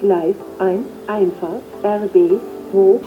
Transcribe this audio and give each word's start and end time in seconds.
Gleis 0.00 0.34
1, 0.58 0.86
Einfahrt, 1.08 1.62
RB, 1.84 2.40
hoch. 2.72 3.00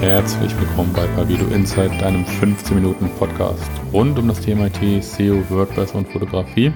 Herzlich 0.00 0.53
willkommen 0.76 0.92
bei 0.92 1.06
Pavido 1.06 1.46
Insight, 1.54 2.02
deinem 2.02 2.26
15 2.26 2.74
Minuten 2.74 3.08
Podcast 3.16 3.70
rund 3.92 4.18
um 4.18 4.26
das 4.26 4.40
Thema 4.40 4.66
IT, 4.66 5.04
SEO, 5.04 5.48
WordPress 5.48 5.92
und 5.92 6.08
Fotografie. 6.08 6.72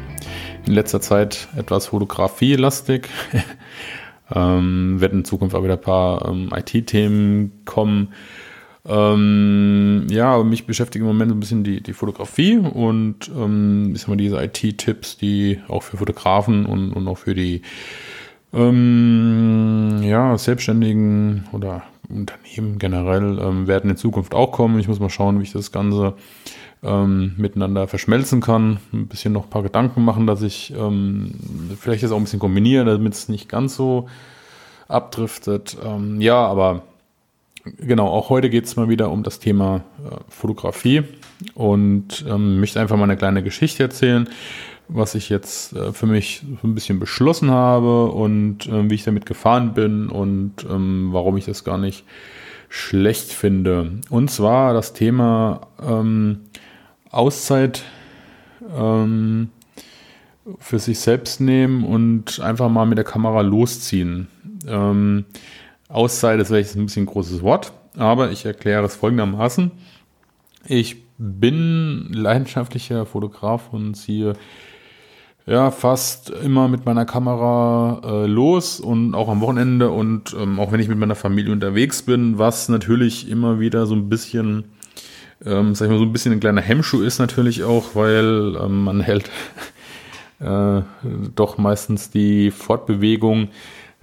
In 0.66 0.72
letzter 0.72 1.00
Zeit 1.00 1.48
etwas 1.56 1.86
Fotografie-lastig. 1.86 3.08
ähm, 4.32 5.00
werden 5.00 5.18
in 5.18 5.24
Zukunft 5.24 5.56
auch 5.56 5.64
wieder 5.64 5.72
ein 5.72 5.80
paar 5.80 6.28
ähm, 6.28 6.52
IT-Themen 6.54 7.64
kommen. 7.64 8.12
Ähm, 8.86 10.06
ja, 10.10 10.44
mich 10.44 10.64
beschäftigt 10.64 11.00
im 11.00 11.08
Moment 11.08 11.32
ein 11.32 11.40
bisschen 11.40 11.64
die, 11.64 11.82
die 11.82 11.92
Fotografie 11.92 12.58
und 12.58 13.28
ähm, 13.36 13.94
ich 13.96 14.02
sag 14.02 14.10
mal, 14.10 14.16
diese 14.16 14.40
IT-Tipps, 14.40 15.16
die 15.16 15.58
auch 15.66 15.82
für 15.82 15.96
Fotografen 15.96 16.66
und, 16.66 16.92
und 16.92 17.08
auch 17.08 17.18
für 17.18 17.34
die 17.34 17.62
ähm, 18.52 20.02
ja, 20.04 20.38
Selbstständigen 20.38 21.48
oder 21.50 21.82
Unternehmen 22.08 22.78
generell 22.78 23.38
ähm, 23.38 23.66
werden 23.66 23.90
in 23.90 23.96
Zukunft 23.96 24.34
auch 24.34 24.52
kommen. 24.52 24.78
Ich 24.78 24.88
muss 24.88 25.00
mal 25.00 25.10
schauen, 25.10 25.38
wie 25.38 25.44
ich 25.44 25.52
das 25.52 25.72
Ganze 25.72 26.14
ähm, 26.82 27.34
miteinander 27.36 27.86
verschmelzen 27.88 28.40
kann. 28.40 28.78
Ein 28.92 29.08
bisschen 29.08 29.32
noch 29.32 29.44
ein 29.44 29.50
paar 29.50 29.62
Gedanken 29.62 30.04
machen, 30.04 30.26
dass 30.26 30.42
ich 30.42 30.72
ähm, 30.76 31.32
vielleicht 31.78 32.02
das 32.02 32.12
auch 32.12 32.16
ein 32.16 32.24
bisschen 32.24 32.38
kombiniere, 32.38 32.84
damit 32.84 33.14
es 33.14 33.28
nicht 33.28 33.48
ganz 33.48 33.76
so 33.76 34.08
abdriftet. 34.86 35.76
Ähm, 35.84 36.20
ja, 36.20 36.46
aber 36.46 36.82
genau, 37.78 38.08
auch 38.08 38.30
heute 38.30 38.48
geht 38.48 38.64
es 38.64 38.76
mal 38.76 38.88
wieder 38.88 39.10
um 39.10 39.22
das 39.22 39.38
Thema 39.38 39.82
äh, 40.04 40.16
Fotografie 40.28 41.04
und 41.54 42.24
ähm, 42.28 42.60
möchte 42.60 42.80
einfach 42.80 42.96
mal 42.96 43.04
eine 43.04 43.16
kleine 43.16 43.42
Geschichte 43.42 43.82
erzählen 43.84 44.28
was 44.88 45.14
ich 45.14 45.28
jetzt 45.28 45.74
äh, 45.74 45.92
für 45.92 46.06
mich 46.06 46.42
so 46.62 46.66
ein 46.66 46.74
bisschen 46.74 46.98
beschlossen 46.98 47.50
habe 47.50 48.06
und 48.06 48.66
äh, 48.66 48.90
wie 48.90 48.94
ich 48.94 49.04
damit 49.04 49.26
gefahren 49.26 49.74
bin 49.74 50.08
und 50.08 50.66
ähm, 50.68 51.10
warum 51.12 51.36
ich 51.36 51.44
das 51.44 51.64
gar 51.64 51.78
nicht 51.78 52.04
schlecht 52.68 53.32
finde. 53.32 54.00
Und 54.10 54.30
zwar 54.30 54.74
das 54.74 54.92
Thema 54.92 55.68
ähm, 55.82 56.40
Auszeit 57.10 57.84
ähm, 58.76 59.50
für 60.58 60.78
sich 60.78 60.98
selbst 60.98 61.40
nehmen 61.40 61.84
und 61.84 62.40
einfach 62.40 62.68
mal 62.70 62.86
mit 62.86 62.98
der 62.98 63.04
Kamera 63.04 63.42
losziehen. 63.42 64.28
Ähm, 64.66 65.26
Auszeit 65.88 66.40
ist 66.40 66.48
vielleicht 66.48 66.74
ein 66.76 66.86
bisschen 66.86 67.04
ein 67.04 67.06
großes 67.06 67.42
Wort, 67.42 67.72
aber 67.96 68.30
ich 68.30 68.44
erkläre 68.44 68.84
es 68.84 68.96
folgendermaßen. 68.96 69.70
Ich 70.66 71.07
bin 71.18 72.08
leidenschaftlicher 72.12 73.04
Fotograf 73.04 73.72
und 73.72 73.94
ziehe 73.94 74.34
ja, 75.48 75.70
fast 75.70 76.30
immer 76.30 76.68
mit 76.68 76.84
meiner 76.84 77.06
Kamera 77.06 78.02
äh, 78.04 78.26
los 78.26 78.80
und 78.80 79.14
auch 79.14 79.28
am 79.28 79.40
Wochenende 79.40 79.90
und 79.90 80.36
ähm, 80.38 80.60
auch 80.60 80.72
wenn 80.72 80.80
ich 80.80 80.88
mit 80.88 80.98
meiner 80.98 81.14
Familie 81.14 81.52
unterwegs 81.52 82.02
bin, 82.02 82.38
was 82.38 82.68
natürlich 82.68 83.30
immer 83.30 83.58
wieder 83.58 83.86
so 83.86 83.94
ein 83.94 84.10
bisschen, 84.10 84.64
ähm, 85.44 85.74
sag 85.74 85.86
ich 85.86 85.92
mal, 85.92 85.98
so 85.98 86.04
ein 86.04 86.12
bisschen 86.12 86.32
ein 86.32 86.40
kleiner 86.40 86.60
Hemmschuh 86.60 87.00
ist 87.00 87.18
natürlich 87.18 87.64
auch, 87.64 87.94
weil 87.94 88.56
ähm, 88.62 88.84
man 88.84 89.00
hält 89.00 89.30
äh, 90.40 90.82
doch 91.34 91.56
meistens 91.56 92.10
die 92.10 92.50
Fortbewegung 92.50 93.48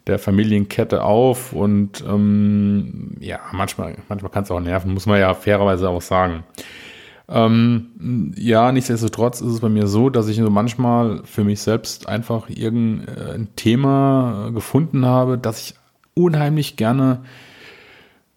der 0.07 0.17
Familienkette 0.17 1.03
auf 1.03 1.53
und 1.53 2.03
ähm, 2.07 3.17
ja, 3.19 3.39
manchmal, 3.51 3.97
manchmal 4.09 4.31
kann 4.31 4.43
es 4.43 4.51
auch 4.51 4.59
nerven, 4.59 4.93
muss 4.93 5.05
man 5.05 5.19
ja 5.19 5.33
fairerweise 5.35 5.89
auch 5.89 6.01
sagen. 6.01 6.43
Ähm, 7.27 8.33
ja, 8.37 8.71
nichtsdestotrotz 8.71 9.41
ist 9.41 9.53
es 9.53 9.59
bei 9.59 9.69
mir 9.69 9.87
so, 9.87 10.09
dass 10.09 10.27
ich 10.27 10.37
so 10.37 10.49
manchmal 10.49 11.21
für 11.25 11.43
mich 11.43 11.61
selbst 11.61 12.07
einfach 12.07 12.49
irgendein 12.49 13.49
Thema 13.55 14.51
gefunden 14.53 15.05
habe, 15.05 15.37
das 15.37 15.61
ich 15.61 15.75
unheimlich 16.13 16.75
gerne 16.75 17.21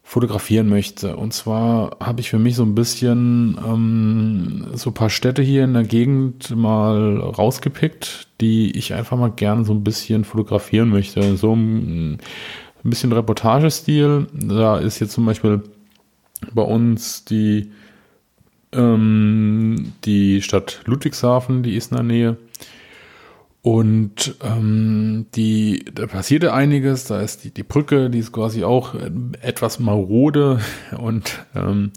fotografieren 0.08 0.70
möchte. 0.70 1.16
Und 1.18 1.34
zwar 1.34 1.98
habe 2.00 2.20
ich 2.22 2.30
für 2.30 2.38
mich 2.38 2.56
so 2.56 2.62
ein 2.62 2.74
bisschen 2.74 3.58
ähm, 3.62 4.68
so 4.72 4.88
ein 4.88 4.94
paar 4.94 5.10
Städte 5.10 5.42
hier 5.42 5.64
in 5.64 5.74
der 5.74 5.84
Gegend 5.84 6.56
mal 6.56 7.18
rausgepickt, 7.18 8.28
die 8.40 8.74
ich 8.74 8.94
einfach 8.94 9.18
mal 9.18 9.30
gerne 9.30 9.66
so 9.66 9.74
ein 9.74 9.84
bisschen 9.84 10.24
fotografieren 10.24 10.88
möchte. 10.88 11.36
So 11.36 11.54
ein, 11.54 12.14
ein 12.14 12.18
bisschen 12.90 13.12
Reportagestil. 13.12 14.28
Da 14.32 14.78
ist 14.78 14.98
jetzt 14.98 15.12
zum 15.12 15.26
Beispiel 15.26 15.62
bei 16.54 16.62
uns 16.62 17.26
die 17.26 17.70
ähm, 18.72 19.92
die 20.04 20.42
Stadt 20.42 20.80
Ludwigshafen, 20.84 21.62
die 21.62 21.76
ist 21.76 21.90
in 21.90 21.96
der 21.96 22.04
Nähe. 22.04 22.36
Und 23.62 24.36
ähm, 24.42 25.26
die, 25.34 25.84
da 25.92 26.06
passierte 26.06 26.52
einiges. 26.54 27.04
Da 27.04 27.20
ist 27.20 27.44
die, 27.44 27.50
die 27.50 27.64
Brücke, 27.64 28.08
die 28.08 28.18
ist 28.18 28.32
quasi 28.32 28.64
auch 28.64 28.94
etwas 29.42 29.78
marode 29.78 30.60
und 30.98 31.44
ähm, 31.54 31.92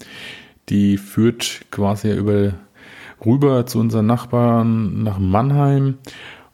die 0.70 0.98
führt 0.98 1.62
quasi 1.72 2.12
über 2.14 2.54
rüber 3.26 3.66
zu 3.66 3.80
unseren 3.80 4.08
Nachbarn 4.08 5.03
nach 5.03 5.20
Mannheim. 5.20 5.98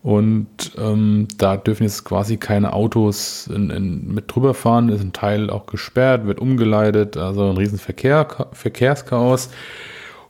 Und 0.04 0.74
ähm, 0.78 1.28
da 1.38 1.58
dürfen 1.58 1.84
jetzt 1.84 2.06
quasi 2.06 2.38
keine 2.38 2.74
Autos 2.74 3.48
in, 3.48 3.70
in, 3.70 4.14
mit 4.14 4.34
drüber 4.34 4.54
fahren. 4.54 4.90
Ist 4.90 5.02
ein 5.02 5.14
Teil 5.14 5.50
auch 5.50 5.66
gesperrt, 5.66 6.26
wird 6.26 6.40
umgeleitet, 6.40 7.18
also 7.18 7.50
ein 7.50 7.58
riesen 7.58 7.80
Verkehr, 7.80 8.28
Verkehrschaos. 8.54 9.50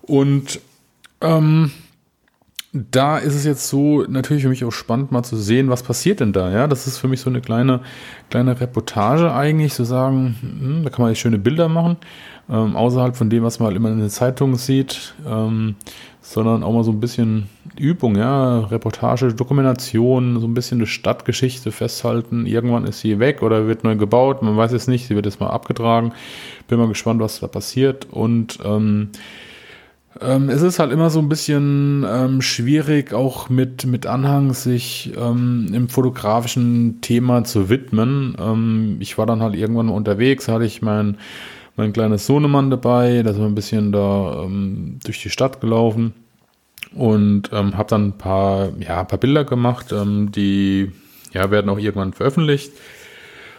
Und 0.07 0.61
ähm, 1.21 1.71
da 2.73 3.17
ist 3.17 3.35
es 3.35 3.45
jetzt 3.45 3.67
so 3.67 4.03
natürlich 4.03 4.43
für 4.43 4.49
mich 4.49 4.63
auch 4.65 4.71
spannend, 4.71 5.11
mal 5.11 5.23
zu 5.23 5.37
sehen, 5.37 5.69
was 5.69 5.83
passiert 5.83 6.19
denn 6.19 6.33
da. 6.33 6.51
Ja, 6.51 6.67
das 6.67 6.87
ist 6.87 6.97
für 6.97 7.07
mich 7.07 7.21
so 7.21 7.29
eine 7.29 7.41
kleine, 7.41 7.81
kleine 8.29 8.59
Reportage 8.59 9.31
eigentlich, 9.33 9.73
zu 9.73 9.83
sagen, 9.83 10.35
hm, 10.41 10.83
da 10.83 10.89
kann 10.89 11.05
man 11.05 11.15
schöne 11.15 11.39
Bilder 11.39 11.69
machen, 11.69 11.97
ähm, 12.49 12.75
außerhalb 12.75 13.15
von 13.15 13.29
dem, 13.29 13.43
was 13.43 13.59
man 13.59 13.67
halt 13.67 13.77
immer 13.77 13.91
in 13.91 13.99
den 13.99 14.09
Zeitungen 14.09 14.55
sieht, 14.55 15.15
ähm, 15.25 15.75
sondern 16.21 16.63
auch 16.63 16.73
mal 16.73 16.83
so 16.83 16.91
ein 16.91 16.99
bisschen 16.99 17.49
Übung, 17.79 18.17
ja, 18.17 18.59
Reportage, 18.59 19.33
Dokumentation, 19.33 20.39
so 20.39 20.47
ein 20.47 20.53
bisschen 20.53 20.79
eine 20.79 20.87
Stadtgeschichte 20.87 21.71
festhalten. 21.71 22.45
Irgendwann 22.45 22.85
ist 22.85 22.99
sie 22.99 23.19
weg 23.19 23.41
oder 23.41 23.67
wird 23.67 23.83
neu 23.83 23.95
gebaut, 23.95 24.41
man 24.41 24.57
weiß 24.57 24.73
es 24.73 24.87
nicht, 24.87 25.07
sie 25.07 25.15
wird 25.15 25.25
jetzt 25.25 25.39
mal 25.39 25.49
abgetragen. 25.49 26.11
Bin 26.67 26.79
mal 26.79 26.87
gespannt, 26.87 27.21
was 27.21 27.39
da 27.39 27.47
passiert 27.47 28.07
und 28.11 28.59
ähm, 28.65 29.09
ähm, 30.21 30.49
es 30.49 30.61
ist 30.61 30.79
halt 30.79 30.91
immer 30.91 31.09
so 31.09 31.19
ein 31.19 31.29
bisschen 31.29 32.05
ähm, 32.07 32.41
schwierig, 32.41 33.13
auch 33.13 33.49
mit, 33.49 33.85
mit 33.85 34.05
Anhang 34.05 34.53
sich 34.53 35.11
ähm, 35.17 35.69
im 35.73 35.89
fotografischen 35.89 37.01
Thema 37.01 37.43
zu 37.43 37.69
widmen. 37.69 38.35
Ähm, 38.39 38.97
ich 38.99 39.17
war 39.17 39.25
dann 39.25 39.41
halt 39.41 39.55
irgendwann 39.55 39.87
mal 39.87 39.93
unterwegs, 39.93 40.47
hatte 40.47 40.65
ich 40.65 40.81
mein, 40.81 41.17
mein 41.75 41.93
kleines 41.93 42.25
Sohnemann 42.25 42.69
dabei, 42.69 43.23
da 43.23 43.33
sind 43.33 43.41
wir 43.41 43.47
ein 43.47 43.55
bisschen 43.55 43.91
da 43.91 44.43
ähm, 44.43 44.99
durch 45.03 45.21
die 45.21 45.29
Stadt 45.29 45.61
gelaufen 45.61 46.13
und 46.93 47.49
ähm, 47.53 47.77
habe 47.77 47.89
dann 47.89 48.07
ein 48.07 48.17
paar, 48.17 48.69
ja, 48.79 49.01
ein 49.01 49.07
paar 49.07 49.19
Bilder 49.19 49.43
gemacht, 49.43 49.87
die 49.91 50.91
ja, 51.33 51.51
werden 51.51 51.69
auch 51.69 51.79
irgendwann 51.79 52.13
veröffentlicht. 52.13 52.71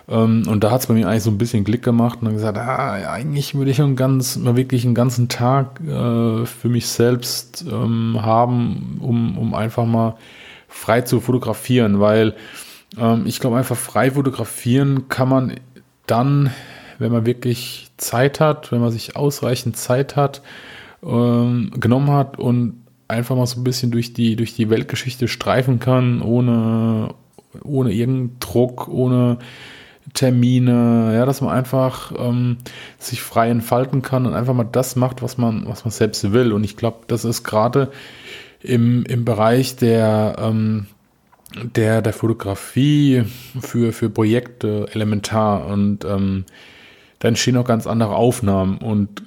Ähm, 0.09 0.45
und 0.49 0.65
da 0.65 0.71
hat 0.71 0.81
es 0.81 0.87
bei 0.87 0.95
mir 0.95 1.09
eigentlich 1.09 1.23
so 1.23 1.31
ein 1.31 1.39
bisschen 1.39 1.65
Klick 1.65 1.83
gemacht 1.83 2.19
und 2.21 2.27
dann 2.27 2.35
gesagt, 2.35 2.59
ah, 2.59 2.93
eigentlich 2.93 3.55
würde 3.55 3.71
ich 3.71 3.81
einen 3.81 3.97
ganz, 3.97 4.37
mal 4.37 4.57
wirklich 4.57 4.85
einen 4.85 4.95
ganzen 4.95 5.29
Tag 5.29 5.81
äh, 5.81 6.47
für 6.47 6.69
mich 6.69 6.89
selbst 6.89 7.65
ähm, 7.71 8.19
haben, 8.21 8.99
um, 9.01 9.37
um 9.37 9.55
einfach 9.55 9.85
mal 9.85 10.17
frei 10.69 11.03
zu 11.03 11.21
fotografieren, 11.21 12.01
weil 12.01 12.35
ähm, 12.99 13.25
ich 13.27 13.41
glaube 13.41 13.59
einfach 13.59 13.77
frei 13.77 14.13
fotografieren 14.13 15.09
kann 15.09 15.29
man 15.29 15.55
dann, 16.07 16.51
wenn 16.99 17.13
man 17.13 17.27
wirklich 17.27 17.91
Zeit 17.99 18.41
hat, 18.41 18.73
wenn 18.73 18.81
man 18.81 18.91
sich 18.91 19.17
ausreichend 19.17 19.77
Zeit 19.77 20.17
hat, 20.17 20.43
ähm, 21.03 21.71
genommen 21.79 22.11
hat 22.11 22.39
und 22.39 22.83
einfach 23.09 23.37
mal 23.37 23.47
so 23.47 23.61
ein 23.61 23.65
bisschen 23.65 23.91
durch 23.91 24.15
die, 24.15 24.37
durch 24.37 24.55
die 24.55 24.71
Weltgeschichte 24.71 25.29
streifen 25.29 25.81
kann, 25.81 26.23
ohne, 26.23 27.15
ohne 27.63 27.93
irgendeinen 27.93 28.39
Druck, 28.41 28.89
ohne 28.89 29.39
Termine, 30.15 31.13
ja, 31.15 31.27
dass 31.27 31.41
man 31.41 31.51
einfach 31.51 32.13
ähm, 32.19 32.59
sich 32.99 33.23
frei 33.23 33.51
entfalten 33.51 34.03
kann 34.03 34.27
und 34.27 34.35
einfach 34.35 34.55
mal 34.55 34.65
das 34.65 34.97
macht, 34.97 35.23
was 35.23 35.39
man, 35.39 35.67
was 35.67 35.85
man 35.85 35.93
selbst 35.93 36.33
will. 36.33 36.53
Und 36.53 36.65
ich 36.65 36.77
glaube, 36.77 36.99
das 37.07 37.25
ist 37.25 37.45
gerade 37.45 37.91
im, 38.61 39.05
im 39.05 39.25
Bereich 39.25 39.77
der, 39.77 40.37
ähm, 40.39 40.87
der, 41.55 42.03
der 42.03 42.13
Fotografie 42.13 43.25
für, 43.61 43.93
für 43.93 44.11
Projekte 44.11 44.87
elementar 44.93 45.67
und 45.67 46.05
ähm, 46.05 46.45
da 47.21 47.29
entstehen 47.29 47.57
auch 47.57 47.65
ganz 47.65 47.87
andere 47.87 48.15
Aufnahmen 48.15 48.79
und 48.79 49.23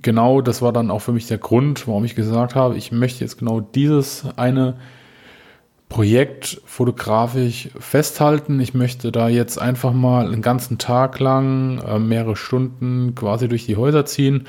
genau 0.00 0.40
das 0.40 0.62
war 0.62 0.72
dann 0.72 0.90
auch 0.90 1.00
für 1.00 1.12
mich 1.12 1.26
der 1.26 1.38
Grund, 1.38 1.86
warum 1.86 2.04
ich 2.04 2.14
gesagt 2.14 2.54
habe, 2.54 2.76
ich 2.76 2.92
möchte 2.92 3.20
jetzt 3.20 3.38
genau 3.38 3.60
dieses 3.60 4.24
eine 4.36 4.76
Projekt 5.92 6.62
fotografisch 6.64 7.68
festhalten. 7.78 8.60
Ich 8.60 8.72
möchte 8.72 9.12
da 9.12 9.28
jetzt 9.28 9.58
einfach 9.60 9.92
mal 9.92 10.24
einen 10.24 10.40
ganzen 10.40 10.78
Tag 10.78 11.20
lang, 11.20 11.82
äh, 11.82 11.98
mehrere 11.98 12.34
Stunden 12.34 13.14
quasi 13.14 13.46
durch 13.46 13.66
die 13.66 13.76
Häuser 13.76 14.06
ziehen. 14.06 14.46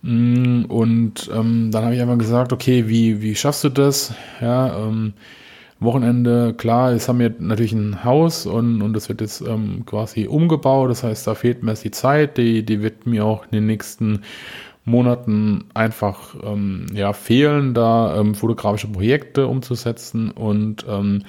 Mm, 0.00 0.64
und 0.64 1.30
ähm, 1.30 1.70
dann 1.70 1.84
habe 1.84 1.94
ich 1.94 2.00
einfach 2.00 2.16
gesagt, 2.16 2.54
okay, 2.54 2.88
wie, 2.88 3.20
wie 3.20 3.34
schaffst 3.34 3.64
du 3.64 3.68
das? 3.68 4.14
Ja, 4.40 4.78
ähm, 4.78 5.12
Wochenende, 5.78 6.54
klar, 6.54 6.92
jetzt 6.92 7.06
haben 7.06 7.18
wir 7.18 7.34
natürlich 7.38 7.74
ein 7.74 8.02
Haus 8.02 8.46
und, 8.46 8.80
und 8.80 8.94
das 8.94 9.10
wird 9.10 9.20
jetzt 9.20 9.42
ähm, 9.42 9.84
quasi 9.84 10.26
umgebaut. 10.26 10.90
Das 10.90 11.02
heißt, 11.02 11.26
da 11.26 11.34
fehlt 11.34 11.62
mir 11.62 11.72
jetzt 11.72 11.84
die 11.84 11.90
Zeit, 11.90 12.38
die, 12.38 12.64
die 12.64 12.80
wird 12.80 13.06
mir 13.06 13.26
auch 13.26 13.44
in 13.44 13.50
den 13.52 13.66
nächsten 13.66 14.22
Monaten 14.88 15.64
einfach 15.74 16.34
ähm, 16.42 16.86
ja, 16.92 17.12
fehlen, 17.12 17.74
da 17.74 18.16
ähm, 18.16 18.34
fotografische 18.34 18.88
Projekte 18.88 19.46
umzusetzen. 19.46 20.30
Und 20.30 20.86
ähm, 20.88 21.22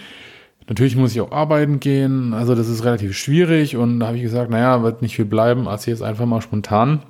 natürlich 0.68 0.96
muss 0.96 1.12
ich 1.12 1.22
auch 1.22 1.32
arbeiten 1.32 1.80
gehen, 1.80 2.34
also 2.34 2.56
das 2.56 2.68
ist 2.68 2.84
relativ 2.84 3.18
schwierig. 3.18 3.76
Und 3.76 4.00
da 4.00 4.08
habe 4.08 4.18
ich 4.18 4.24
gesagt, 4.24 4.50
naja, 4.50 4.84
wird 4.84 5.02
nicht 5.02 5.16
viel 5.16 5.26
bleiben, 5.26 5.68
als 5.68 5.86
jetzt 5.86 6.04
einfach 6.04 6.26
mal 6.26 6.42
spontan 6.42 7.02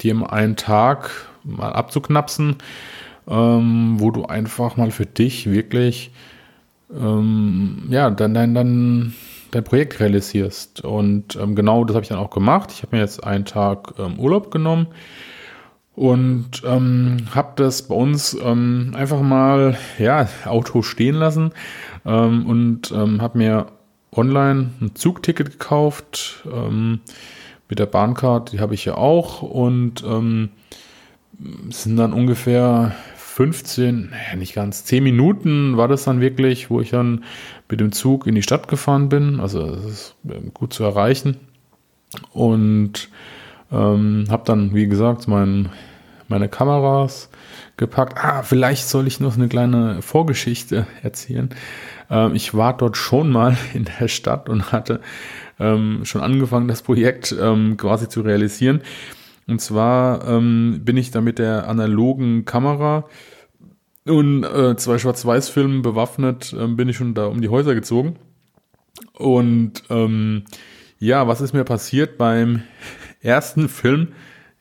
dir 0.00 0.10
im 0.10 0.24
einen 0.24 0.56
Tag 0.56 1.10
mal 1.44 1.72
abzuknapsen, 1.72 2.56
ähm, 3.28 3.96
wo 3.98 4.10
du 4.10 4.24
einfach 4.24 4.76
mal 4.76 4.90
für 4.90 5.06
dich 5.06 5.50
wirklich 5.50 6.10
ähm, 6.92 7.84
ja, 7.88 8.10
dann, 8.10 8.34
dann, 8.34 8.54
dann 8.54 9.14
dein 9.54 9.64
Projekt 9.64 10.00
realisierst. 10.00 10.84
Und 10.84 11.36
ähm, 11.36 11.54
genau 11.54 11.84
das 11.84 11.94
habe 11.94 12.02
ich 12.02 12.08
dann 12.08 12.18
auch 12.18 12.30
gemacht. 12.30 12.70
Ich 12.72 12.82
habe 12.82 12.96
mir 12.96 13.02
jetzt 13.02 13.24
einen 13.24 13.44
Tag 13.44 13.94
ähm, 13.98 14.18
Urlaub 14.18 14.50
genommen 14.50 14.88
und 15.96 16.62
ähm, 16.64 17.18
habe 17.34 17.52
das 17.56 17.82
bei 17.82 17.94
uns 17.94 18.36
ähm, 18.42 18.92
einfach 18.96 19.20
mal 19.20 19.78
ja 19.98 20.28
Auto 20.44 20.82
stehen 20.82 21.14
lassen 21.14 21.52
ähm, 22.04 22.46
und 22.46 22.90
ähm, 22.90 23.22
habe 23.22 23.38
mir 23.38 23.66
online 24.12 24.70
ein 24.80 24.94
Zugticket 24.94 25.52
gekauft 25.52 26.44
ähm, 26.52 27.00
mit 27.68 27.78
der 27.78 27.86
Bahncard, 27.86 28.52
die 28.52 28.60
habe 28.60 28.74
ich 28.74 28.84
ja 28.84 28.96
auch 28.96 29.42
und 29.42 30.04
ähm, 30.04 30.50
sind 31.70 31.96
dann 31.96 32.12
ungefähr 32.12 32.94
15, 33.34 34.10
naja, 34.10 34.36
nicht 34.36 34.54
ganz, 34.54 34.84
10 34.84 35.02
Minuten 35.02 35.76
war 35.76 35.88
das 35.88 36.04
dann 36.04 36.20
wirklich, 36.20 36.70
wo 36.70 36.80
ich 36.80 36.90
dann 36.90 37.24
mit 37.68 37.80
dem 37.80 37.90
Zug 37.90 38.28
in 38.28 38.36
die 38.36 38.44
Stadt 38.44 38.68
gefahren 38.68 39.08
bin. 39.08 39.40
Also 39.40 39.74
das 39.74 39.84
ist 39.84 40.16
ähm, 40.30 40.52
gut 40.54 40.72
zu 40.72 40.84
erreichen. 40.84 41.38
Und 42.32 43.08
ähm, 43.72 44.26
habe 44.30 44.44
dann, 44.46 44.72
wie 44.72 44.86
gesagt, 44.86 45.26
mein, 45.26 45.70
meine 46.28 46.48
Kameras 46.48 47.28
gepackt. 47.76 48.16
Ah, 48.22 48.44
vielleicht 48.44 48.86
soll 48.86 49.08
ich 49.08 49.18
noch 49.18 49.34
eine 49.34 49.48
kleine 49.48 50.00
Vorgeschichte 50.00 50.86
erzählen. 51.02 51.50
Ähm, 52.10 52.36
ich 52.36 52.54
war 52.54 52.76
dort 52.76 52.96
schon 52.96 53.30
mal 53.30 53.56
in 53.74 53.88
der 53.98 54.06
Stadt 54.06 54.48
und 54.48 54.70
hatte 54.70 55.00
ähm, 55.58 56.04
schon 56.04 56.20
angefangen, 56.20 56.68
das 56.68 56.82
Projekt 56.82 57.34
ähm, 57.36 57.76
quasi 57.78 58.08
zu 58.08 58.20
realisieren. 58.20 58.80
Und 59.46 59.60
zwar 59.60 60.26
ähm, 60.26 60.80
bin 60.84 60.96
ich 60.96 61.10
da 61.10 61.20
mit 61.20 61.38
der 61.38 61.68
analogen 61.68 62.44
Kamera 62.44 63.04
und 64.06 64.44
äh, 64.44 64.76
zwei 64.76 64.98
Schwarz-Weiß-Filmen 64.98 65.82
bewaffnet, 65.82 66.52
äh, 66.52 66.66
bin 66.66 66.88
ich 66.88 66.96
schon 66.96 67.14
da 67.14 67.26
um 67.26 67.40
die 67.40 67.48
Häuser 67.48 67.74
gezogen. 67.74 68.16
Und 69.14 69.82
ähm, 69.90 70.44
ja, 70.98 71.26
was 71.26 71.40
ist 71.40 71.52
mir 71.52 71.64
passiert 71.64 72.18
beim 72.18 72.62
ersten 73.20 73.68
Film? 73.68 74.08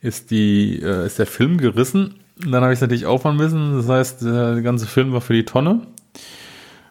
Ist, 0.01 0.31
die, 0.31 0.81
äh, 0.81 1.05
ist 1.05 1.19
der 1.19 1.25
Film 1.25 1.57
gerissen. 1.57 2.15
Und 2.43 2.51
dann 2.51 2.63
habe 2.63 2.73
ich 2.73 2.77
es 2.77 2.81
natürlich 2.81 3.05
auffahren 3.05 3.37
müssen. 3.37 3.77
Das 3.77 3.87
heißt, 3.87 4.23
der 4.23 4.61
ganze 4.61 4.85
Film 4.85 5.13
war 5.13 5.21
für 5.21 5.33
die 5.33 5.45
Tonne. 5.45 5.87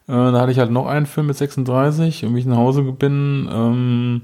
Äh, 0.07 0.13
da 0.13 0.41
hatte 0.41 0.53
ich 0.53 0.59
halt 0.59 0.71
noch 0.71 0.87
einen 0.87 1.07
Film 1.07 1.27
mit 1.27 1.37
36 1.37 2.25
und 2.25 2.35
wie 2.35 2.41
ich 2.41 2.47
nach 2.47 2.57
Hause 2.57 2.83
bin, 2.83 3.49
ähm, 3.53 4.23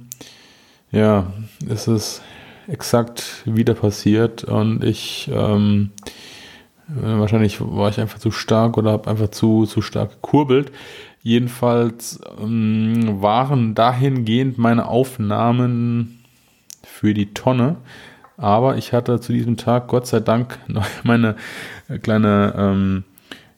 ja, 0.91 1.33
ist 1.67 2.23
exakt 2.69 3.43
wieder 3.45 3.75
passiert 3.75 4.45
und 4.45 4.85
ich 4.85 5.31
ähm, 5.33 5.91
äh, 6.89 7.19
wahrscheinlich 7.19 7.61
war 7.61 7.91
ich 7.91 8.01
einfach 8.01 8.19
zu 8.19 8.31
stark 8.31 8.79
oder 8.79 8.93
habe 8.93 9.11
einfach 9.11 9.29
zu, 9.29 9.67
zu 9.67 9.83
stark 9.83 10.11
gekurbelt. 10.11 10.73
Jedenfalls 11.23 12.21
ähm, 12.41 13.21
waren 13.21 13.75
dahingehend 13.75 14.59
meine 14.59 14.87
Aufnahmen 14.87 16.21
für 16.85 17.13
die 17.13 17.35
Tonne. 17.35 17.77
Aber 18.37 18.77
ich 18.77 18.93
hatte 18.93 19.21
zu 19.21 19.33
diesem 19.33 19.57
Tag 19.57 19.89
Gott 19.89 20.07
sei 20.07 20.21
Dank 20.21 20.59
noch 20.69 20.87
meine 21.03 21.37
äh, 21.89 21.99
kleine 21.99 22.55
ähm, 22.57 23.05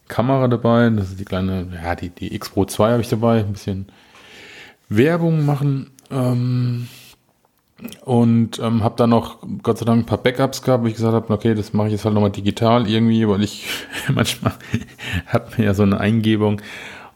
Kamera 0.08 0.48
dabei. 0.48 0.90
Das 0.90 1.10
ist 1.10 1.20
die 1.20 1.24
kleine, 1.24 1.68
ja, 1.82 1.94
die, 1.94 2.08
die 2.08 2.34
X 2.34 2.50
Pro 2.50 2.64
2 2.64 2.92
habe 2.92 3.02
ich 3.02 3.08
dabei. 3.08 3.40
Ein 3.40 3.52
bisschen 3.52 3.86
Werbung 4.88 5.44
machen. 5.44 5.90
Ähm, 6.10 6.88
und 8.04 8.58
ähm, 8.58 8.84
habe 8.84 8.96
dann 8.96 9.10
noch 9.10 9.38
Gott 9.62 9.78
sei 9.78 9.84
Dank 9.84 10.02
ein 10.02 10.06
paar 10.06 10.18
Backups 10.18 10.62
gehabt, 10.62 10.84
wo 10.84 10.88
ich 10.88 10.94
gesagt 10.94 11.14
habe, 11.14 11.32
okay, 11.32 11.54
das 11.54 11.72
mache 11.72 11.88
ich 11.88 11.92
jetzt 11.92 12.04
halt 12.04 12.14
nochmal 12.14 12.30
digital 12.30 12.88
irgendwie, 12.88 13.26
weil 13.28 13.42
ich 13.42 13.68
manchmal 14.14 14.52
hat 15.26 15.58
mir 15.58 15.64
ja 15.66 15.74
so 15.74 15.82
eine 15.82 16.00
Eingebung. 16.00 16.60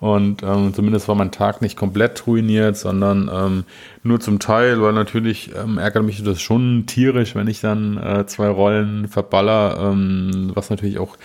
Und 0.00 0.42
ähm, 0.42 0.74
zumindest 0.74 1.08
war 1.08 1.14
mein 1.14 1.30
Tag 1.30 1.62
nicht 1.62 1.78
komplett 1.78 2.26
ruiniert, 2.26 2.76
sondern 2.76 3.30
ähm, 3.32 3.64
nur 4.02 4.20
zum 4.20 4.38
Teil, 4.38 4.82
weil 4.82 4.92
natürlich 4.92 5.52
ähm, 5.54 5.78
ärgert 5.78 6.04
mich 6.04 6.22
das 6.22 6.42
schon 6.42 6.84
tierisch, 6.86 7.34
wenn 7.34 7.48
ich 7.48 7.60
dann 7.62 7.96
äh, 7.96 8.26
zwei 8.26 8.48
Rollen 8.48 9.08
verballer, 9.08 9.78
ähm, 9.80 10.50
was 10.54 10.68
natürlich 10.68 10.98
auch 10.98 11.16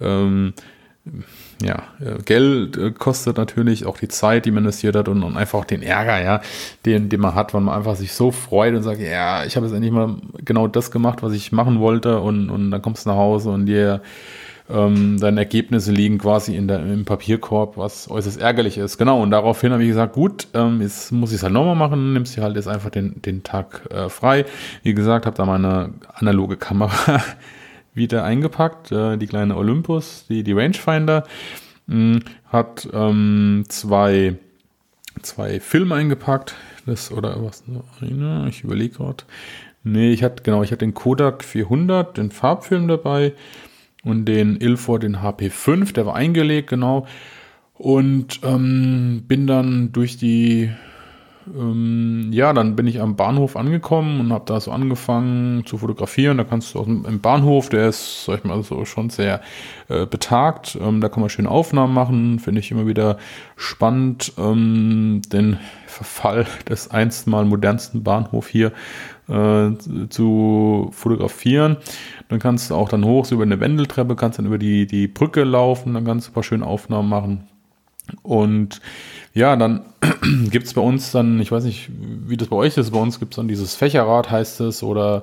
ähm, 0.00 0.54
ja, 1.64 1.82
äh, 2.00 2.22
Geld 2.24 2.76
äh, 2.76 2.90
kostet 2.90 3.36
natürlich 3.36 3.86
auch 3.86 3.98
die 3.98 4.08
Zeit, 4.08 4.44
die 4.44 4.50
man 4.50 4.64
investiert 4.64 4.96
hat 4.96 5.08
und, 5.08 5.22
und 5.22 5.36
einfach 5.36 5.60
auch 5.60 5.64
den 5.64 5.82
Ärger, 5.82 6.22
ja, 6.22 6.40
den, 6.86 7.08
den 7.08 7.20
man 7.20 7.34
hat, 7.34 7.54
wenn 7.54 7.62
man 7.64 7.76
einfach 7.76 7.96
sich 7.96 8.12
so 8.12 8.30
freut 8.30 8.74
und 8.74 8.82
sagt, 8.82 9.00
ja, 9.00 9.44
ich 9.44 9.56
habe 9.56 9.66
jetzt 9.66 9.74
endlich 9.74 9.92
mal 9.92 10.16
genau 10.44 10.66
das 10.68 10.90
gemacht, 10.90 11.22
was 11.22 11.32
ich 11.32 11.52
machen 11.52 11.80
wollte 11.80 12.20
und, 12.20 12.50
und 12.50 12.70
dann 12.70 12.82
kommst 12.82 13.06
du 13.06 13.10
nach 13.10 13.16
Hause 13.16 13.50
und 13.50 13.66
dir 13.66 14.02
ähm, 14.70 15.18
deine 15.20 15.40
Ergebnisse 15.40 15.92
liegen 15.92 16.18
quasi 16.18 16.56
in 16.56 16.68
der, 16.68 16.80
im 16.80 17.04
Papierkorb, 17.04 17.76
was 17.76 18.10
äußerst 18.10 18.40
ärgerlich 18.40 18.78
ist. 18.78 18.98
Genau, 18.98 19.22
und 19.22 19.30
daraufhin 19.30 19.72
habe 19.72 19.82
ich 19.82 19.88
gesagt, 19.88 20.14
gut, 20.14 20.48
ähm, 20.54 20.80
jetzt 20.80 21.12
muss 21.12 21.30
ich 21.30 21.36
es 21.36 21.42
halt 21.42 21.52
nochmal 21.52 21.76
machen, 21.76 22.12
nimmst 22.12 22.36
dir 22.36 22.42
halt 22.42 22.56
jetzt 22.56 22.68
einfach 22.68 22.90
den, 22.90 23.20
den 23.22 23.42
Tag 23.42 23.82
äh, 23.90 24.08
frei. 24.08 24.44
Wie 24.82 24.94
gesagt, 24.94 25.26
habe 25.26 25.36
da 25.36 25.44
meine 25.44 25.90
analoge 26.14 26.56
Kamera 26.56 27.22
wieder 27.94 28.24
eingepackt. 28.24 28.92
Äh, 28.92 29.16
die 29.16 29.26
kleine 29.26 29.56
Olympus, 29.56 30.26
die, 30.28 30.42
die 30.42 30.52
Rangefinder, 30.52 31.24
mh, 31.86 31.94
hm, 31.94 32.20
hat 32.46 32.88
ähm, 32.92 33.64
zwei, 33.68 34.36
zwei 35.22 35.60
Filme 35.60 35.94
eingepackt. 35.94 36.54
Das, 36.86 37.12
oder 37.12 37.42
was? 37.42 37.62
Ich 38.48 38.64
überlege 38.64 38.96
gerade. 38.96 39.24
Nee, 39.84 40.12
ich 40.12 40.22
hatte, 40.22 40.42
genau, 40.42 40.62
ich 40.62 40.70
hatte 40.70 40.84
den 40.84 40.94
Kodak 40.94 41.44
400, 41.44 42.16
den 42.16 42.30
Farbfilm 42.30 42.88
dabei 42.88 43.34
und 44.04 44.26
den 44.26 44.60
Ilford, 44.60 45.02
den 45.02 45.18
HP5, 45.18 45.92
der 45.92 46.06
war 46.06 46.14
eingelegt, 46.14 46.70
genau. 46.70 47.06
Und 47.74 48.40
ähm, 48.44 49.24
bin 49.26 49.46
dann 49.46 49.92
durch 49.92 50.16
die 50.16 50.70
ähm, 51.46 52.28
ja, 52.32 52.52
dann 52.52 52.76
bin 52.76 52.86
ich 52.86 53.00
am 53.00 53.16
Bahnhof 53.16 53.56
angekommen 53.56 54.20
und 54.20 54.32
habe 54.32 54.44
da 54.46 54.60
so 54.60 54.70
angefangen 54.70 55.66
zu 55.66 55.78
fotografieren. 55.78 56.38
Da 56.38 56.44
kannst 56.44 56.74
du 56.74 56.82
dem, 56.82 57.04
im 57.04 57.20
Bahnhof, 57.20 57.68
der 57.68 57.88
ist, 57.88 58.24
sag 58.24 58.38
ich 58.38 58.44
mal, 58.44 58.62
so 58.62 58.84
schon 58.84 59.10
sehr 59.10 59.40
äh, 59.88 60.06
betagt. 60.06 60.78
Ähm, 60.80 61.00
da 61.00 61.08
kann 61.08 61.20
man 61.20 61.30
schön 61.30 61.46
Aufnahmen 61.46 61.94
machen, 61.94 62.38
finde 62.38 62.60
ich 62.60 62.70
immer 62.70 62.86
wieder 62.86 63.18
spannend, 63.56 64.32
ähm, 64.38 65.22
den 65.32 65.58
Verfall 65.86 66.46
des 66.68 66.90
einst 66.90 67.26
mal 67.26 67.44
modernsten 67.44 68.02
Bahnhofs 68.02 68.48
hier 68.48 68.72
äh, 69.28 69.70
zu 70.08 70.90
fotografieren. 70.92 71.76
Dann 72.28 72.38
kannst 72.38 72.70
du 72.70 72.74
auch 72.74 72.88
dann 72.88 73.04
hoch 73.04 73.24
so 73.24 73.34
über 73.34 73.44
eine 73.44 73.60
Wendeltreppe, 73.60 74.16
kannst 74.16 74.38
dann 74.38 74.46
über 74.46 74.58
die, 74.58 74.86
die 74.86 75.08
Brücke 75.08 75.44
laufen, 75.44 75.94
dann 75.94 76.04
kannst 76.04 76.28
du 76.28 76.30
ein 76.30 76.34
paar 76.34 76.42
schöne 76.42 76.66
Aufnahmen 76.66 77.08
machen. 77.08 77.48
Und 78.22 78.80
ja, 79.34 79.56
dann 79.56 79.82
gibt 80.50 80.66
es 80.66 80.74
bei 80.74 80.80
uns 80.80 81.12
dann, 81.12 81.40
ich 81.40 81.50
weiß 81.52 81.64
nicht, 81.64 81.90
wie 82.26 82.36
das 82.36 82.48
bei 82.48 82.56
euch 82.56 82.76
ist, 82.76 82.90
bei 82.90 83.00
uns 83.00 83.18
gibt 83.18 83.34
es 83.34 83.36
dann 83.36 83.48
dieses 83.48 83.74
Fächerrad, 83.74 84.30
heißt 84.30 84.60
es, 84.60 84.82
oder 84.82 85.22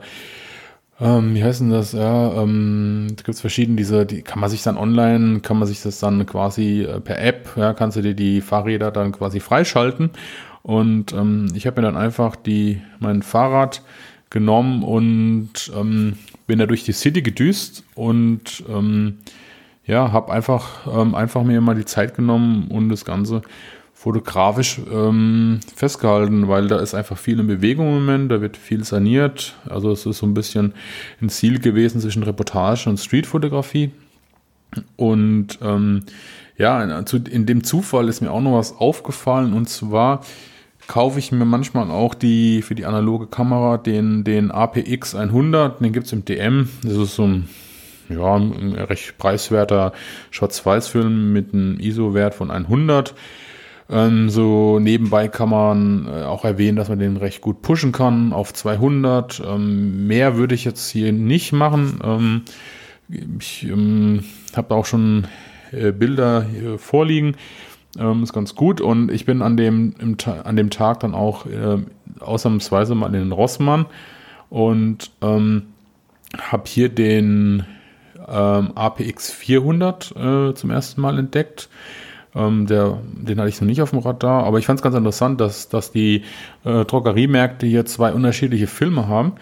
ähm, 1.01 1.33
wie 1.33 1.43
heißt 1.43 1.61
denn 1.61 1.69
das? 1.69 1.93
Ja, 1.93 2.41
ähm, 2.41 3.07
da 3.09 3.23
gibt 3.23 3.35
es 3.35 3.41
verschiedene, 3.41 3.77
diese, 3.77 4.05
die 4.05 4.21
kann 4.21 4.39
man 4.39 4.49
sich 4.49 4.63
dann 4.63 4.77
online, 4.77 5.39
kann 5.39 5.57
man 5.57 5.67
sich 5.67 5.81
das 5.81 5.99
dann 5.99 6.25
quasi 6.25 6.81
äh, 6.81 6.99
per 6.99 7.21
App, 7.21 7.51
ja, 7.55 7.73
kannst 7.73 7.97
du 7.97 8.01
dir 8.01 8.15
die 8.15 8.41
Fahrräder 8.41 8.91
dann 8.91 9.11
quasi 9.11 9.39
freischalten. 9.39 10.09
Und 10.61 11.13
ähm, 11.13 11.47
ich 11.53 11.67
habe 11.67 11.81
mir 11.81 11.87
dann 11.87 11.95
einfach 11.97 12.35
die, 12.35 12.81
mein 12.99 13.21
Fahrrad 13.21 13.81
genommen 14.29 14.83
und 14.83 15.71
ähm, 15.75 16.17
bin 16.47 16.59
da 16.59 16.65
durch 16.65 16.83
die 16.83 16.91
City 16.91 17.21
gedüst 17.21 17.83
und 17.95 18.63
ähm, 18.69 19.19
ja, 19.85 20.11
habe 20.11 20.31
einfach, 20.31 20.85
ähm, 20.93 21.15
einfach 21.15 21.43
mir 21.43 21.61
mal 21.61 21.75
die 21.75 21.85
Zeit 21.85 22.13
genommen 22.15 22.67
und 22.69 22.89
das 22.89 23.05
Ganze 23.05 23.41
fotografisch 23.99 24.79
ähm, 24.89 25.59
festgehalten, 25.75 26.47
weil 26.47 26.69
da 26.69 26.79
ist 26.79 26.93
einfach 26.93 27.17
viel 27.17 27.37
in 27.37 27.47
Bewegung 27.47 27.89
im 27.89 27.95
Moment, 27.95 28.31
da 28.31 28.39
wird 28.39 28.55
viel 28.55 28.85
saniert. 28.85 29.55
Also 29.67 29.91
es 29.91 30.05
ist 30.05 30.19
so 30.19 30.25
ein 30.25 30.33
bisschen 30.33 30.73
ein 31.21 31.27
Ziel 31.27 31.59
gewesen 31.59 31.99
zwischen 31.99 32.23
Reportage 32.23 32.89
und 32.89 32.97
Streetfotografie. 32.97 33.91
Und 34.95 35.59
ähm, 35.61 36.05
ja, 36.57 36.81
in 36.81 37.45
dem 37.45 37.65
Zufall 37.65 38.07
ist 38.07 38.21
mir 38.21 38.31
auch 38.31 38.39
noch 38.39 38.57
was 38.57 38.77
aufgefallen 38.77 39.51
und 39.51 39.67
zwar 39.67 40.21
kaufe 40.87 41.19
ich 41.19 41.33
mir 41.33 41.43
manchmal 41.43 41.91
auch 41.91 42.15
die 42.15 42.61
für 42.61 42.75
die 42.75 42.85
analoge 42.85 43.27
Kamera 43.27 43.77
den, 43.77 44.23
den 44.23 44.49
APX 44.49 45.13
100, 45.13 45.81
den 45.81 45.91
gibt 45.91 46.05
es 46.05 46.13
im 46.13 46.23
DM. 46.23 46.69
Das 46.83 46.93
ist 46.93 47.15
so 47.15 47.27
ein 47.27 47.49
ja, 48.07 48.35
ein 48.37 48.75
recht 48.75 49.17
preiswerter 49.17 49.91
Schwarz-Weiß-Film 50.31 51.33
mit 51.33 51.53
einem 51.53 51.81
ISO-Wert 51.81 52.33
von 52.33 52.49
100. 52.49 53.13
Ähm, 53.89 54.29
so 54.29 54.79
nebenbei 54.79 55.27
kann 55.27 55.49
man 55.49 56.07
äh, 56.07 56.23
auch 56.23 56.45
erwähnen, 56.45 56.77
dass 56.77 56.89
man 56.89 56.99
den 56.99 57.17
recht 57.17 57.41
gut 57.41 57.61
pushen 57.61 57.91
kann 57.91 58.33
auf 58.33 58.53
200. 58.53 59.41
Ähm, 59.45 60.05
mehr 60.05 60.37
würde 60.37 60.53
ich 60.53 60.63
jetzt 60.63 60.89
hier 60.89 61.11
nicht 61.11 61.53
machen. 61.53 61.99
Ähm, 62.03 62.41
ich 63.39 63.63
ähm, 63.63 64.23
habe 64.55 64.75
auch 64.75 64.85
schon 64.85 65.27
äh, 65.71 65.91
Bilder 65.91 66.45
vorliegen. 66.77 67.35
Ähm, 67.97 68.21
ist 68.21 68.33
ganz 68.33 68.53
gut. 68.53 68.79
Und 68.79 69.11
ich 69.11 69.25
bin 69.25 69.41
an 69.41 69.57
dem, 69.57 69.95
im, 69.99 70.17
an 70.43 70.55
dem 70.55 70.69
Tag 70.69 70.99
dann 70.99 71.15
auch 71.15 71.47
äh, 71.47 71.77
ausnahmsweise 72.19 72.93
mal 72.93 73.07
in 73.07 73.13
den 73.13 73.31
Rossmann 73.31 73.87
und 74.51 75.09
ähm, 75.21 75.63
habe 76.37 76.63
hier 76.67 76.89
den 76.89 77.65
APX 78.27 79.31
400 79.31 80.11
äh, 80.15 80.53
zum 80.53 80.69
ersten 80.69 81.01
Mal 81.01 81.17
entdeckt. 81.17 81.67
Ähm, 82.35 82.67
der, 82.67 82.99
den 83.13 83.39
hatte 83.39 83.49
ich 83.49 83.59
noch 83.59 83.67
nicht 83.67 83.81
auf 83.81 83.89
dem 83.89 83.99
Radar, 83.99 84.43
aber 84.43 84.59
ich 84.59 84.65
fand 84.65 84.79
es 84.79 84.83
ganz 84.83 84.95
interessant, 84.95 85.41
dass, 85.41 85.69
dass 85.69 85.91
die 85.91 86.23
äh, 86.63 86.85
Drogeriemärkte 86.85 87.65
hier 87.65 87.85
zwei 87.85 88.13
unterschiedliche 88.13 88.67
Filme 88.67 89.07
haben. 89.07 89.33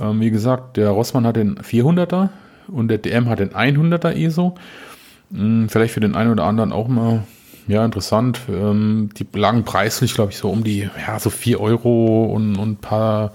Ähm, 0.00 0.20
wie 0.20 0.30
gesagt, 0.30 0.76
der 0.76 0.90
Rossmann 0.90 1.26
hat 1.26 1.36
den 1.36 1.58
400er 1.58 2.30
und 2.68 2.88
der 2.88 2.98
DM 2.98 3.28
hat 3.28 3.40
den 3.40 3.50
100er 3.50 4.14
ISO. 4.14 4.54
Hm, 5.32 5.68
vielleicht 5.68 5.94
für 5.94 6.00
den 6.00 6.14
einen 6.14 6.32
oder 6.32 6.44
anderen 6.44 6.72
auch 6.72 6.88
mal 6.88 7.24
ja, 7.68 7.84
interessant. 7.84 8.40
Ähm, 8.48 9.10
die 9.16 9.26
lagen 9.32 9.64
preislich, 9.64 10.14
glaube 10.14 10.32
ich, 10.32 10.38
so 10.38 10.50
um 10.50 10.64
die, 10.64 10.88
ja, 11.06 11.18
so 11.18 11.30
4 11.30 11.60
Euro 11.60 12.24
und 12.24 12.58
ein 12.58 12.76
paar, 12.76 13.32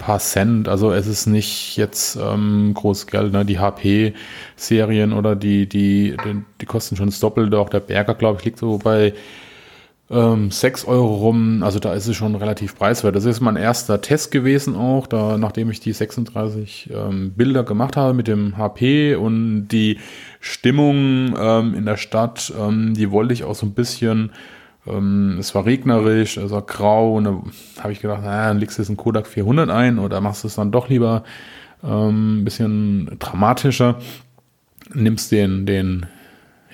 paar 0.00 0.18
Cent. 0.18 0.66
Also 0.66 0.92
es 0.92 1.06
ist 1.06 1.26
nicht 1.26 1.76
jetzt 1.76 2.16
ähm, 2.16 2.72
groß 2.74 3.06
Geld. 3.06 3.32
Ne? 3.32 3.44
Die 3.44 3.60
HP-Serien 3.60 5.12
oder 5.12 5.36
die, 5.36 5.68
die, 5.68 6.16
die, 6.24 6.42
die, 6.60 6.66
kosten 6.66 6.96
schon 6.96 7.06
das 7.06 7.20
Doppelte. 7.20 7.58
Auch 7.58 7.68
der 7.68 7.80
Berger, 7.80 8.14
glaube 8.14 8.38
ich, 8.40 8.44
liegt 8.44 8.58
so 8.58 8.78
bei 8.78 9.12
ähm, 10.10 10.50
6 10.50 10.86
Euro 10.86 11.14
rum. 11.16 11.62
Also 11.62 11.78
da 11.78 11.94
ist 11.94 12.08
es 12.08 12.16
schon 12.16 12.34
relativ 12.34 12.74
preiswert. 12.76 13.14
Das 13.14 13.26
ist 13.26 13.40
mein 13.40 13.56
erster 13.56 14.00
Test 14.00 14.32
gewesen 14.32 14.74
auch, 14.74 15.06
da, 15.06 15.38
nachdem 15.38 15.70
ich 15.70 15.78
die 15.78 15.92
36 15.92 16.90
ähm, 16.92 17.32
Bilder 17.32 17.62
gemacht 17.62 17.96
habe 17.96 18.14
mit 18.14 18.26
dem 18.26 18.56
HP 18.56 19.14
und 19.14 19.68
die 19.68 19.98
Stimmung 20.40 21.36
ähm, 21.38 21.74
in 21.74 21.84
der 21.84 21.96
Stadt, 21.96 22.52
ähm, 22.58 22.94
die 22.94 23.10
wollte 23.10 23.34
ich 23.34 23.44
auch 23.44 23.54
so 23.54 23.66
ein 23.66 23.74
bisschen 23.74 24.32
ähm, 24.90 25.36
es 25.38 25.54
war 25.54 25.64
regnerisch, 25.66 26.36
es 26.36 26.50
war 26.50 26.62
grau 26.62 27.16
und 27.16 27.24
da 27.24 27.42
habe 27.82 27.92
ich 27.92 28.00
gedacht, 28.00 28.22
naja, 28.22 28.48
dann 28.48 28.58
legst 28.58 28.78
du 28.78 28.82
jetzt 28.82 28.88
einen 28.88 28.96
Kodak 28.96 29.26
400 29.26 29.70
ein 29.70 29.98
oder 29.98 30.20
machst 30.20 30.44
es 30.44 30.56
dann 30.56 30.72
doch 30.72 30.88
lieber 30.88 31.24
ähm, 31.84 32.40
ein 32.40 32.44
bisschen 32.44 33.16
dramatischer. 33.18 33.98
Nimmst 34.92 35.30
den, 35.30 35.66
den, 35.66 36.06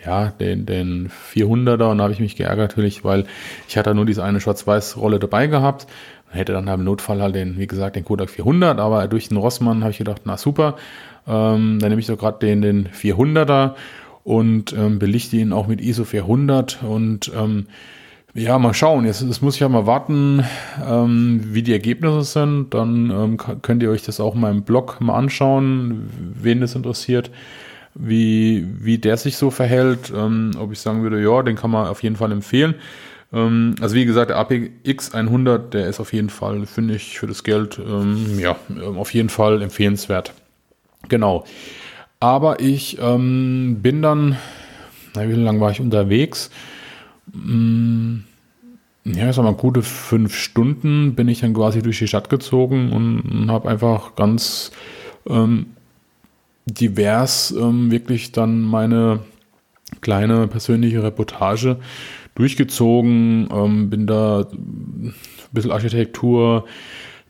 ja, 0.05 0.29
den, 0.29 0.67
den 0.67 1.11
400er 1.35 1.91
und 1.91 1.99
da 1.99 2.05
habe 2.05 2.13
ich 2.13 2.21
mich 2.21 2.37
geärgert 2.37 2.71
natürlich, 2.71 3.05
weil 3.05 3.27
ich 3.69 3.77
hatte 3.77 3.95
nur 3.95 4.07
diese 4.07 4.25
eine 4.25 4.41
Schwarz-Weiß-Rolle 4.41 5.19
dabei 5.19 5.47
gehabt. 5.47 5.87
Hätte 6.31 6.53
dann 6.53 6.69
im 6.69 6.85
Notfall 6.85 7.23
halt 7.23 7.35
den, 7.35 7.59
wie 7.59 7.67
gesagt, 7.67 7.97
den 7.97 8.05
Kodak 8.05 8.31
400, 8.31 8.79
aber 8.81 9.07
durch 9.09 9.29
den 9.29 9.37
Rossmann 9.37 9.83
habe 9.83 9.93
ich 9.93 9.99
gedacht, 9.99 10.23
na 10.25 10.37
super, 10.37 10.77
ähm, 11.27 11.79
dann 11.79 11.91
nehme 11.91 12.01
ich 12.01 12.07
doch 12.07 12.19
gerade 12.19 12.39
den, 12.39 12.63
den 12.63 12.89
400er 12.89 13.75
und 14.25 14.73
ähm, 14.73 14.99
belichte 14.99 15.37
ihn 15.37 15.53
auch 15.53 15.69
mit 15.69 15.81
ISO 15.81 16.05
400 16.05 16.83
und 16.83 17.31
ähm, 17.37 17.67
ja, 18.37 18.59
mal 18.59 18.75
schauen. 18.75 19.07
Jetzt, 19.07 19.23
jetzt 19.23 19.43
muss 19.43 19.55
ich 19.55 19.61
ja 19.61 19.69
mal 19.69 19.87
warten, 19.87 20.45
ähm, 20.87 21.41
wie 21.53 21.63
die 21.63 21.73
Ergebnisse 21.73 22.23
sind. 22.23 22.75
Dann 22.75 23.11
ähm, 23.11 23.63
könnt 23.63 23.83
ihr 23.83 23.91
euch 23.91 24.03
das 24.03 24.21
auch 24.21 24.35
in 24.35 24.43
meinem 24.43 24.63
Blog 24.63 25.01
mal 25.01 25.17
anschauen, 25.17 26.11
wen 26.41 26.61
das 26.61 26.75
interessiert, 26.75 27.31
wie, 27.95 28.67
wie 28.79 28.99
der 28.99 29.17
sich 29.17 29.39
so 29.39 29.51
verhält. 29.51 30.13
Ähm, 30.15 30.53
ob 30.59 30.71
ich 30.73 30.81
sagen 30.81 31.03
würde, 31.03 31.23
ja, 31.23 31.43
den 31.43 31.57
kann 31.57 31.71
man 31.71 31.89
auf 31.89 32.03
jeden 32.03 32.17
Fall 32.17 32.31
empfehlen. 32.31 32.75
Ähm, 33.33 33.75
also 33.81 33.95
wie 33.95 34.05
gesagt, 34.05 34.29
der 34.29 34.37
APX 34.37 35.15
100, 35.15 35.73
der 35.73 35.89
ist 35.89 35.99
auf 35.99 36.13
jeden 36.13 36.31
Fall, 36.31 36.67
finde 36.67 36.97
ich, 36.97 37.19
für 37.19 37.27
das 37.27 37.43
Geld, 37.43 37.79
ähm, 37.79 38.39
ja, 38.39 38.57
ähm, 38.69 38.99
auf 38.99 39.15
jeden 39.15 39.31
Fall 39.31 39.63
empfehlenswert. 39.63 40.35
Genau. 41.09 41.45
Aber 42.19 42.61
ich 42.61 42.97
bin 42.99 44.01
dann, 44.03 44.37
na, 45.15 45.29
wie 45.29 45.35
lange 45.35 45.61
war 45.61 45.71
ich 45.71 45.81
unterwegs? 45.81 46.51
Mm, 47.33 48.19
ja, 49.05 49.29
ich 49.31 49.37
sag 49.37 49.45
mal, 49.45 49.55
gute 49.55 49.83
fünf 49.83 50.35
Stunden 50.35 51.15
bin 51.15 51.29
ich 51.29 51.41
dann 51.41 51.55
quasi 51.55 51.83
durch 51.83 51.99
die 51.99 52.09
Stadt 52.09 52.29
gezogen 52.29 52.93
und 52.93 53.51
habe 53.51 53.69
einfach 53.69 54.17
ganz 54.17 54.73
ähm, 55.29 55.67
divers 56.67 57.53
ähm, 57.53 57.91
wirklich 57.91 58.33
dann 58.33 58.63
meine 58.63 59.21
kleine 60.01 60.49
persönliche 60.49 61.03
Reportage 61.03 61.77
durchgezogen, 62.35 63.49
ähm, 63.53 63.91
bin 63.91 64.07
da 64.07 64.41
ein 64.41 65.15
bisschen 65.53 65.71
Architektur, 65.71 66.65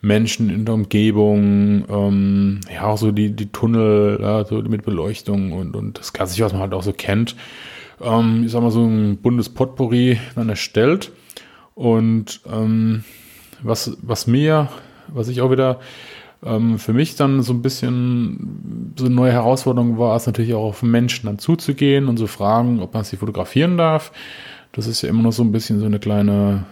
Menschen 0.00 0.50
in 0.50 0.64
der 0.64 0.74
Umgebung, 0.74 1.84
ähm, 1.88 2.60
ja, 2.72 2.84
auch 2.84 2.98
so 2.98 3.12
die, 3.12 3.30
die 3.30 3.52
Tunnel, 3.52 4.18
ja, 4.20 4.44
so 4.44 4.62
mit 4.62 4.84
Beleuchtung 4.84 5.52
und, 5.52 5.76
und 5.76 5.98
das 5.98 6.12
Klassische, 6.12 6.44
was 6.44 6.52
man 6.52 6.62
halt 6.62 6.74
auch 6.74 6.82
so 6.82 6.92
kennt 6.92 7.36
ähm, 8.00 8.44
ich 8.44 8.52
sag 8.52 8.62
mal, 8.62 8.70
so 8.70 8.84
ein 8.84 9.18
buntes 9.18 9.48
Potpourri 9.48 10.18
dann 10.34 10.48
erstellt. 10.48 11.12
Und 11.74 12.40
ähm, 12.50 13.04
was, 13.62 13.96
was 14.02 14.26
mir, 14.26 14.68
was 15.08 15.28
ich 15.28 15.40
auch 15.40 15.50
wieder 15.50 15.80
ähm, 16.44 16.78
für 16.78 16.92
mich 16.92 17.16
dann 17.16 17.42
so 17.42 17.52
ein 17.52 17.62
bisschen 17.62 18.92
so 18.96 19.06
eine 19.06 19.14
neue 19.14 19.32
Herausforderung 19.32 19.98
war, 19.98 20.16
ist 20.16 20.26
natürlich 20.26 20.54
auch 20.54 20.64
auf 20.64 20.82
Menschen 20.82 21.26
dann 21.26 21.38
zuzugehen 21.38 22.08
und 22.08 22.16
zu 22.16 22.24
so 22.24 22.28
fragen, 22.28 22.80
ob 22.80 22.94
man 22.94 23.04
sie 23.04 23.16
fotografieren 23.16 23.76
darf. 23.76 24.12
Das 24.72 24.86
ist 24.86 25.02
ja 25.02 25.08
immer 25.08 25.22
noch 25.22 25.32
so 25.32 25.42
ein 25.42 25.52
bisschen 25.52 25.80
so 25.80 25.86
eine 25.86 25.98
kleine, 25.98 26.64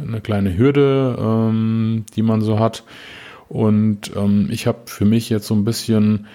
eine 0.00 0.20
kleine 0.20 0.56
Hürde, 0.56 1.16
ähm, 1.18 2.04
die 2.14 2.22
man 2.22 2.40
so 2.40 2.58
hat. 2.58 2.84
Und 3.48 4.12
ähm, 4.16 4.48
ich 4.50 4.66
habe 4.66 4.78
für 4.86 5.04
mich 5.04 5.28
jetzt 5.28 5.46
so 5.46 5.54
ein 5.54 5.64
bisschen 5.64 6.26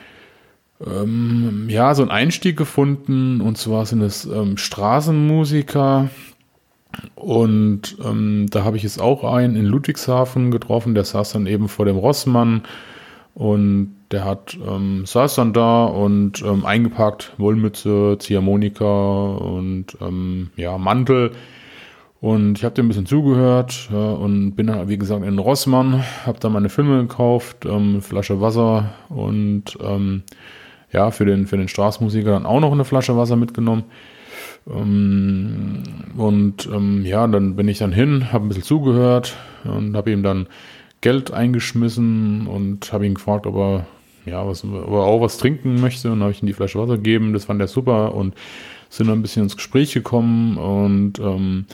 ähm, 0.86 1.67
ja, 1.69 1.96
so 1.96 2.01
einen 2.01 2.12
Einstieg 2.12 2.57
gefunden. 2.57 3.41
Und 3.41 3.57
zwar 3.57 3.86
sind 3.86 4.01
es 4.01 4.25
ähm, 4.25 4.57
Straßenmusiker. 4.57 6.10
Und 7.15 7.98
ähm, 8.03 8.48
da 8.50 8.63
habe 8.63 8.77
ich 8.77 8.84
jetzt 8.84 9.01
auch 9.01 9.24
einen 9.24 9.55
in 9.55 9.65
Ludwigshafen 9.65 10.51
getroffen, 10.51 10.96
der 10.96 11.03
saß 11.03 11.34
dann 11.34 11.48
eben 11.48 11.67
vor 11.67 11.86
dem 11.86 11.98
Rossmann 11.98 12.63
und 13.34 13.96
der 14.10 14.25
hat 14.25 14.57
ähm, 14.67 15.05
saß 15.05 15.36
dann 15.36 15.53
da 15.53 15.86
und 15.86 16.41
ähm, 16.41 16.65
eingepackt 16.65 17.34
Wollmütze, 17.38 18.17
Ziehharmonika 18.19 19.25
und 19.36 19.98
ähm, 20.01 20.50
ja 20.55 20.77
Mantel 20.77 21.34
und 22.19 22.57
ich 22.57 22.63
habe 22.63 22.74
dem 22.74 22.86
ein 22.86 22.88
bisschen 22.88 23.05
zugehört 23.05 23.89
ja, 23.91 24.12
und 24.12 24.55
bin 24.55 24.67
dann 24.67 24.88
wie 24.88 24.98
gesagt 24.98 25.24
in 25.24 25.38
Rossmann, 25.38 26.03
habe 26.25 26.39
da 26.39 26.50
meine 26.50 26.69
Filme 26.69 27.01
gekauft, 27.01 27.65
ähm, 27.65 28.01
Flasche 28.01 28.41
Wasser 28.41 28.96
und 29.10 29.77
ähm, 29.84 30.24
ja, 30.91 31.12
für 31.12 31.25
den, 31.25 31.48
für 31.48 31.58
den 31.58 31.67
Straßenmusiker 31.67 32.32
dann 32.32 32.46
auch 32.46 32.60
noch 32.60 32.72
eine 32.72 32.86
Flasche 32.86 33.17
Wasser 33.17 33.36
mitgenommen. 33.36 33.84
Ähm, 34.70 35.84
und 36.15 36.67
ähm, 36.72 37.06
ja, 37.06 37.27
dann 37.27 37.56
bin 37.56 37.67
ich 37.67 37.77
dann 37.77 37.91
hin, 37.91 38.32
habe 38.32 38.46
ein 38.46 38.48
bisschen 38.48 38.63
zugehört 38.63 39.36
und 39.63 39.96
habe 39.96 40.12
ihm 40.12 40.24
dann 40.24 40.48
Geld 41.01 41.32
eingeschmissen 41.32 42.48
und 42.48 42.91
habe 42.91 43.06
ihn 43.06 43.15
gefragt, 43.15 43.46
ob 43.46 43.56
er, 43.56 43.86
ja, 44.25 44.46
was, 44.48 44.63
ob 44.63 44.74
er 44.74 45.03
auch 45.03 45.22
was 45.22 45.38
trinken 45.38 45.79
möchte. 45.79 46.12
Und 46.12 46.22
habe 46.22 46.32
ich 46.32 46.41
ihm 46.41 46.48
die 46.48 46.53
Flasche 46.53 46.79
Wasser 46.79 46.98
gegeben. 46.98 47.34
Das 47.34 47.46
fand 47.46 47.62
er 47.62 47.67
super 47.67 48.15
und 48.15 48.34
sind 48.89 49.08
dann 49.08 49.20
ein 49.20 49.22
bisschen 49.22 49.44
ins 49.44 49.58
Gespräch 49.58 49.94
gekommen 49.94 50.58
und 50.58 51.20
ähm, 51.20 51.65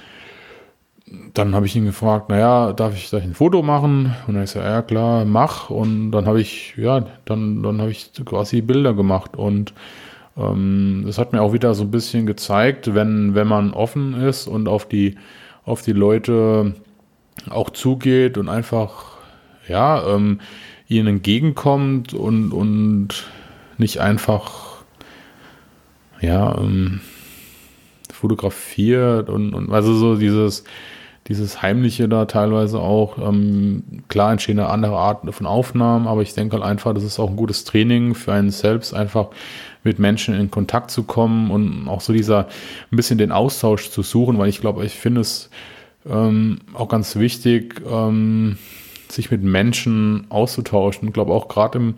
dann 1.33 1.55
habe 1.55 1.65
ich 1.65 1.75
ihn 1.75 1.85
gefragt, 1.85 2.29
naja, 2.29 2.73
darf 2.73 2.95
ich, 2.95 3.09
darf 3.09 3.23
ein 3.23 3.33
Foto 3.33 3.61
machen? 3.61 4.15
Und 4.27 4.35
er 4.35 4.43
ist 4.43 4.55
ja, 4.55 4.63
ja 4.63 4.81
klar, 4.81 5.25
mach. 5.25 5.69
Und 5.69 6.11
dann 6.11 6.25
habe 6.25 6.41
ich, 6.41 6.75
ja, 6.77 7.05
dann, 7.25 7.63
dann 7.63 7.81
habe 7.81 7.91
ich 7.91 8.11
quasi 8.25 8.61
Bilder 8.61 8.93
gemacht. 8.93 9.35
Und 9.35 9.73
ähm, 10.37 11.03
das 11.05 11.17
hat 11.17 11.33
mir 11.33 11.41
auch 11.41 11.53
wieder 11.53 11.73
so 11.75 11.83
ein 11.83 11.91
bisschen 11.91 12.25
gezeigt, 12.25 12.93
wenn, 12.95 13.35
wenn 13.35 13.47
man 13.47 13.73
offen 13.73 14.15
ist 14.21 14.47
und 14.47 14.67
auf 14.67 14.87
die, 14.87 15.15
auf 15.65 15.81
die 15.81 15.93
Leute 15.93 16.75
auch 17.49 17.69
zugeht 17.69 18.37
und 18.37 18.49
einfach, 18.49 19.17
ja, 19.67 20.05
ähm, 20.07 20.39
ihnen 20.87 21.07
entgegenkommt 21.07 22.13
und, 22.13 22.51
und 22.51 23.27
nicht 23.77 23.99
einfach, 23.99 24.83
ja, 26.21 26.57
ähm, 26.57 27.01
fotografiert 28.11 29.29
und, 29.29 29.53
und 29.53 29.71
also 29.73 29.93
so 29.93 30.15
dieses, 30.15 30.63
dieses 31.27 31.61
Heimliche 31.61 32.09
da 32.09 32.25
teilweise 32.25 32.79
auch. 32.79 33.17
Ähm, 33.17 34.03
klar 34.07 34.31
entstehen 34.31 34.57
da 34.57 34.67
andere 34.67 34.97
Arten 34.97 35.31
von 35.31 35.45
Aufnahmen, 35.45 36.07
aber 36.07 36.21
ich 36.21 36.33
denke 36.33 36.57
halt 36.57 36.65
einfach, 36.65 36.93
das 36.93 37.03
ist 37.03 37.19
auch 37.19 37.29
ein 37.29 37.35
gutes 37.35 37.63
Training 37.63 38.13
für 38.15 38.33
einen 38.33 38.51
selbst, 38.51 38.93
einfach 38.93 39.29
mit 39.83 39.99
Menschen 39.99 40.33
in 40.33 40.51
Kontakt 40.51 40.91
zu 40.91 41.03
kommen 41.03 41.51
und 41.51 41.87
auch 41.87 42.01
so 42.01 42.13
dieser 42.13 42.47
ein 42.91 42.95
bisschen 42.95 43.17
den 43.17 43.31
Austausch 43.31 43.89
zu 43.89 44.01
suchen, 44.01 44.37
weil 44.37 44.49
ich 44.49 44.61
glaube, 44.61 44.85
ich 44.85 44.93
finde 44.93 45.21
es 45.21 45.49
ähm, 46.09 46.59
auch 46.73 46.89
ganz 46.89 47.15
wichtig, 47.15 47.81
ähm, 47.89 48.57
sich 49.09 49.31
mit 49.31 49.43
Menschen 49.43 50.25
auszutauschen. 50.29 51.07
Ich 51.07 51.13
glaube 51.13 51.33
auch 51.33 51.47
gerade 51.47 51.77
im, 51.77 51.95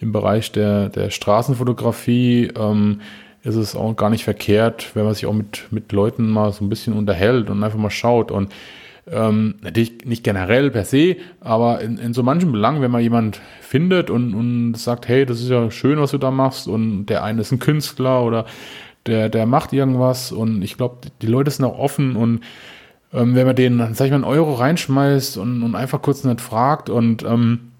im 0.00 0.12
Bereich 0.12 0.50
der, 0.52 0.88
der 0.88 1.10
Straßenfotografie 1.10 2.50
ähm, 2.56 3.00
ist 3.44 3.56
es 3.56 3.76
auch 3.76 3.94
gar 3.94 4.10
nicht 4.10 4.24
verkehrt, 4.24 4.90
wenn 4.94 5.04
man 5.04 5.14
sich 5.14 5.26
auch 5.26 5.32
mit, 5.32 5.66
mit 5.70 5.92
Leuten 5.92 6.30
mal 6.30 6.52
so 6.52 6.64
ein 6.64 6.70
bisschen 6.70 6.94
unterhält 6.94 7.50
und 7.50 7.62
einfach 7.62 7.78
mal 7.78 7.90
schaut. 7.90 8.30
Und 8.30 8.52
ähm, 9.10 9.56
natürlich 9.60 10.04
nicht 10.06 10.24
generell 10.24 10.70
per 10.70 10.84
se, 10.84 11.16
aber 11.40 11.80
in, 11.82 11.98
in 11.98 12.14
so 12.14 12.22
manchen 12.22 12.52
Belangen, 12.52 12.80
wenn 12.80 12.90
man 12.90 13.02
jemand 13.02 13.40
findet 13.60 14.08
und, 14.08 14.34
und 14.34 14.74
sagt, 14.74 15.08
hey, 15.08 15.26
das 15.26 15.40
ist 15.40 15.50
ja 15.50 15.70
schön, 15.70 16.00
was 16.00 16.12
du 16.12 16.18
da 16.18 16.30
machst, 16.30 16.68
und 16.68 17.06
der 17.06 17.22
eine 17.22 17.42
ist 17.42 17.52
ein 17.52 17.58
Künstler 17.58 18.22
oder 18.22 18.46
der, 19.06 19.28
der 19.28 19.44
macht 19.44 19.74
irgendwas 19.74 20.32
und 20.32 20.62
ich 20.62 20.78
glaube, 20.78 20.96
die 21.20 21.26
Leute 21.26 21.50
sind 21.50 21.66
auch 21.66 21.78
offen 21.78 22.16
und 22.16 22.40
ähm, 23.12 23.34
wenn 23.34 23.46
man 23.46 23.54
denen, 23.54 23.94
sag 23.94 24.06
ich 24.06 24.10
mal, 24.10 24.16
einen 24.16 24.24
Euro 24.24 24.54
reinschmeißt 24.54 25.36
und, 25.36 25.62
und 25.62 25.74
einfach 25.74 26.00
kurz 26.00 26.24
nicht 26.24 26.40
fragt 26.40 26.88
und 26.88 27.22
ähm, 27.24 27.72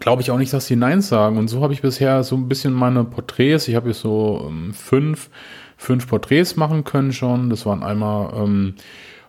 glaube 0.00 0.22
ich 0.22 0.30
auch 0.30 0.38
nicht, 0.38 0.52
dass 0.52 0.66
sie 0.66 0.76
Nein 0.76 1.00
sagen. 1.00 1.36
Und 1.36 1.48
so 1.48 1.62
habe 1.62 1.72
ich 1.72 1.82
bisher 1.82 2.22
so 2.22 2.36
ein 2.36 2.48
bisschen 2.48 2.72
meine 2.72 3.04
Porträts, 3.04 3.68
ich 3.68 3.74
habe 3.74 3.88
jetzt 3.88 4.00
so 4.00 4.46
ähm, 4.48 4.74
fünf, 4.74 5.30
fünf 5.76 6.08
Porträts 6.08 6.56
machen 6.56 6.84
können 6.84 7.12
schon. 7.12 7.50
Das 7.50 7.66
waren 7.66 7.82
einmal 7.82 8.32
ähm, 8.34 8.74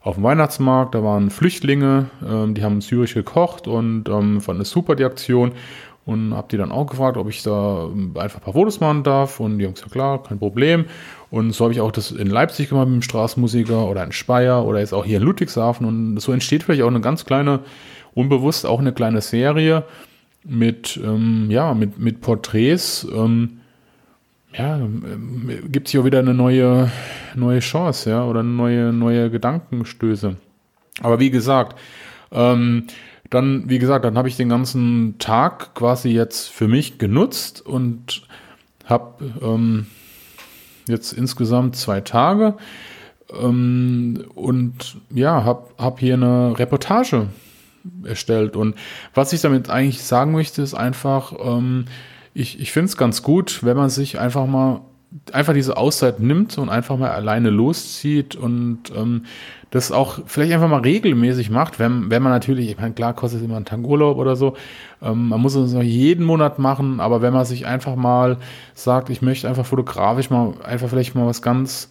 auf 0.02 0.16
dem 0.16 0.24
Weihnachtsmarkt, 0.24 0.96
da 0.96 1.04
waren 1.04 1.30
Flüchtlinge, 1.30 2.10
ähm, 2.28 2.54
die 2.54 2.64
haben 2.64 2.82
Zürich 2.82 3.14
gekocht 3.14 3.68
und 3.68 4.10
ähm, 4.10 4.42
fanden 4.42 4.62
es 4.62 4.70
super, 4.70 4.96
die 4.96 5.06
Aktion. 5.06 5.52
Und 6.06 6.36
habe 6.36 6.48
die 6.52 6.58
dann 6.58 6.72
auch 6.72 6.86
gefragt, 6.86 7.18
ob 7.18 7.28
ich 7.30 7.42
da 7.42 7.86
ähm, 7.86 8.14
einfach 8.16 8.40
ein 8.40 8.44
paar 8.44 8.54
Fotos 8.54 8.80
machen 8.80 9.02
darf. 9.02 9.40
Und 9.40 9.58
die 9.58 9.66
haben 9.66 9.74
gesagt, 9.74 9.92
klar, 9.92 10.22
kein 10.22 10.38
Problem. 10.38 10.86
Und 11.32 11.52
so 11.54 11.66
habe 11.66 11.74
ich 11.74 11.82
auch 11.82 11.92
das 11.92 12.12
in 12.12 12.28
Leipzig 12.28 12.70
gemacht 12.70 12.86
mit 12.88 12.98
dem 12.98 13.02
Straßenmusiker 13.02 13.88
oder 13.88 14.04
in 14.04 14.12
Speyer 14.12 14.64
oder 14.66 14.80
jetzt 14.80 14.94
auch 14.94 15.04
hier 15.04 15.18
in 15.18 15.24
Ludwigshafen. 15.24 15.88
Und 15.88 16.20
so 16.20 16.32
entsteht 16.32 16.62
vielleicht 16.62 16.84
auch 16.84 16.90
eine 16.90 17.02
ganz 17.02 17.26
kleine, 17.26 17.62
unbewusst 18.14 18.68
auch 18.68 18.80
eine 18.80 18.94
kleine 18.94 19.22
Serie 19.22 19.84
mit, 20.46 21.00
ähm, 21.04 21.48
ja, 21.50 21.74
mit, 21.74 21.98
mit 22.00 22.22
Porträts. 22.22 23.08
Ähm, 23.14 23.62
ja, 24.58 24.78
ähm, 24.78 25.50
gibt 25.70 25.88
es 25.88 25.92
hier 25.92 26.02
auch 26.02 26.06
wieder 26.06 26.20
eine 26.20 26.34
neue, 26.34 26.92
neue 27.36 27.60
Chance, 27.60 28.10
ja, 28.10 28.26
oder 28.26 28.44
neue, 28.44 28.94
neue 28.94 29.30
Gedankenstöße. 29.30 30.38
Aber 31.02 31.20
wie 31.20 31.32
gesagt, 31.32 31.78
ähm, 32.32 32.88
dann, 33.30 33.70
wie 33.70 33.80
gesagt, 33.80 34.06
dann 34.06 34.18
habe 34.18 34.28
ich 34.28 34.38
den 34.38 34.50
ganzen 34.50 35.16
Tag 35.18 35.74
quasi 35.76 36.10
jetzt 36.10 36.50
für 36.50 36.68
mich 36.68 37.00
genutzt 37.00 37.66
und 37.66 38.28
habe 38.86 39.26
ähm, 39.42 39.88
jetzt 40.88 41.12
insgesamt 41.12 41.76
zwei 41.76 42.02
Tage 42.02 42.56
ähm, 43.34 44.26
und 44.36 44.98
ja, 45.10 45.44
habe 45.44 45.68
hab 45.78 46.00
hier 46.00 46.14
eine 46.14 46.58
Reportage 46.58 47.28
erstellt. 48.04 48.56
Und 48.56 48.76
was 49.14 49.34
ich 49.34 49.42
damit 49.42 49.70
eigentlich 49.70 50.04
sagen 50.04 50.32
möchte, 50.32 50.62
ist 50.62 50.74
einfach, 50.74 51.34
ähm, 51.44 51.86
ich, 52.34 52.60
ich 52.60 52.72
finde 52.72 52.88
es 52.88 52.98
ganz 52.98 53.22
gut, 53.24 53.64
wenn 53.64 53.78
man 53.78 53.90
sich 53.90 54.20
einfach 54.20 54.46
mal 54.46 54.82
einfach 55.32 55.54
diese 55.54 55.78
Auszeit 55.78 56.20
nimmt 56.20 56.58
und 56.58 56.70
einfach 56.70 56.98
mal 56.98 57.12
alleine 57.12 57.50
loszieht 57.50 58.36
und 58.36 58.92
ähm, 58.96 59.24
das 59.72 59.92
auch 59.92 60.20
vielleicht 60.26 60.54
einfach 60.54 60.70
mal 60.70 60.82
regelmäßig 60.82 61.50
macht, 61.50 61.80
wenn, 61.80 62.10
wenn 62.10 62.22
man 62.22 62.32
natürlich, 62.32 62.70
ich 62.70 62.78
meine, 62.78 62.94
klar 62.94 63.14
kostet 63.14 63.40
es 63.40 63.46
immer 63.46 63.56
einen 63.56 63.66
Tag 63.66 63.80
Urlaub 63.80 64.18
oder 64.18 64.36
so, 64.36 64.56
ähm, 65.02 65.30
man 65.30 65.42
muss 65.42 65.56
es 65.56 65.74
noch 65.74 65.82
jeden 65.82 66.26
Monat 66.26 66.60
machen, 66.60 67.00
aber 67.00 67.22
wenn 67.22 67.34
man 67.34 67.46
sich 67.46 67.66
einfach 67.66 67.96
mal 67.96 68.38
sagt, 68.74 69.10
ich 69.10 69.22
möchte 69.22 69.48
einfach 69.48 69.66
fotografisch 69.66 70.30
mal 70.30 70.54
einfach 70.64 70.90
vielleicht 70.90 71.16
mal 71.16 71.28
was 71.28 71.42
ganz, 71.42 71.90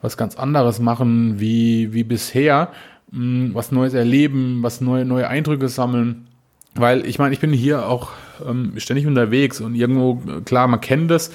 was 0.00 0.16
ganz 0.16 0.36
anderes 0.36 0.80
machen 0.80 1.40
wie, 1.40 1.92
wie 1.92 2.04
bisher, 2.04 2.70
mh, 3.12 3.18
hm, 3.18 3.54
was 3.54 3.72
Neues 3.72 3.94
erleben, 3.94 4.62
was 4.62 4.80
neue, 4.80 5.04
neue 5.04 5.28
Eindrücke 5.28 5.68
sammeln, 5.68 6.26
weil 6.74 7.06
ich 7.06 7.18
meine, 7.18 7.34
ich 7.34 7.40
bin 7.40 7.52
hier 7.52 7.86
auch 7.86 8.12
ähm, 8.46 8.72
ständig 8.78 9.06
unterwegs 9.06 9.60
und 9.60 9.74
irgendwo, 9.74 10.22
klar, 10.44 10.66
man 10.68 10.80
kennt 10.80 11.10
das, 11.10 11.30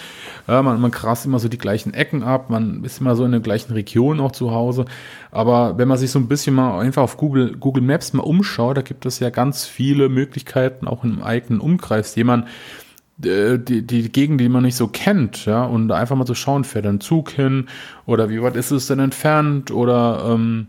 ja, 0.47 0.63
man, 0.63 0.81
man 0.81 0.91
krast 0.91 1.25
immer 1.25 1.37
so 1.37 1.47
die 1.47 1.59
gleichen 1.59 1.93
Ecken 1.93 2.23
ab, 2.23 2.49
man 2.49 2.83
ist 2.83 3.01
immer 3.01 3.15
so 3.15 3.23
in 3.23 3.31
der 3.31 3.39
gleichen 3.39 3.73
Region 3.73 4.19
auch 4.19 4.31
zu 4.31 4.51
Hause. 4.51 4.85
Aber 5.31 5.77
wenn 5.77 5.87
man 5.87 5.99
sich 5.99 6.09
so 6.09 6.17
ein 6.17 6.27
bisschen 6.27 6.55
mal 6.55 6.79
einfach 6.79 7.03
auf 7.03 7.17
Google, 7.17 7.55
Google 7.55 7.83
Maps 7.83 8.13
mal 8.13 8.23
umschaut, 8.23 8.77
da 8.77 8.81
gibt 8.81 9.05
es 9.05 9.19
ja 9.19 9.29
ganz 9.29 9.65
viele 9.65 10.09
Möglichkeiten, 10.09 10.87
auch 10.87 11.03
im 11.03 11.21
eigenen 11.21 11.59
Umkreis, 11.59 12.15
jemand 12.15 12.47
äh, 13.23 13.59
die, 13.59 13.85
die 13.85 14.11
Gegend, 14.11 14.41
die 14.41 14.49
man 14.49 14.63
nicht 14.63 14.75
so 14.75 14.87
kennt, 14.87 15.45
ja, 15.45 15.65
und 15.65 15.91
einfach 15.91 16.15
mal 16.15 16.25
zu 16.25 16.31
so 16.31 16.35
schauen, 16.35 16.63
fährt 16.63 16.87
ein 16.87 16.99
Zug 16.99 17.29
hin 17.29 17.67
oder 18.07 18.29
wie 18.31 18.41
weit 18.41 18.55
ist 18.55 18.71
es 18.71 18.87
denn 18.87 18.99
entfernt 18.99 19.69
oder 19.69 20.31
ähm, 20.33 20.67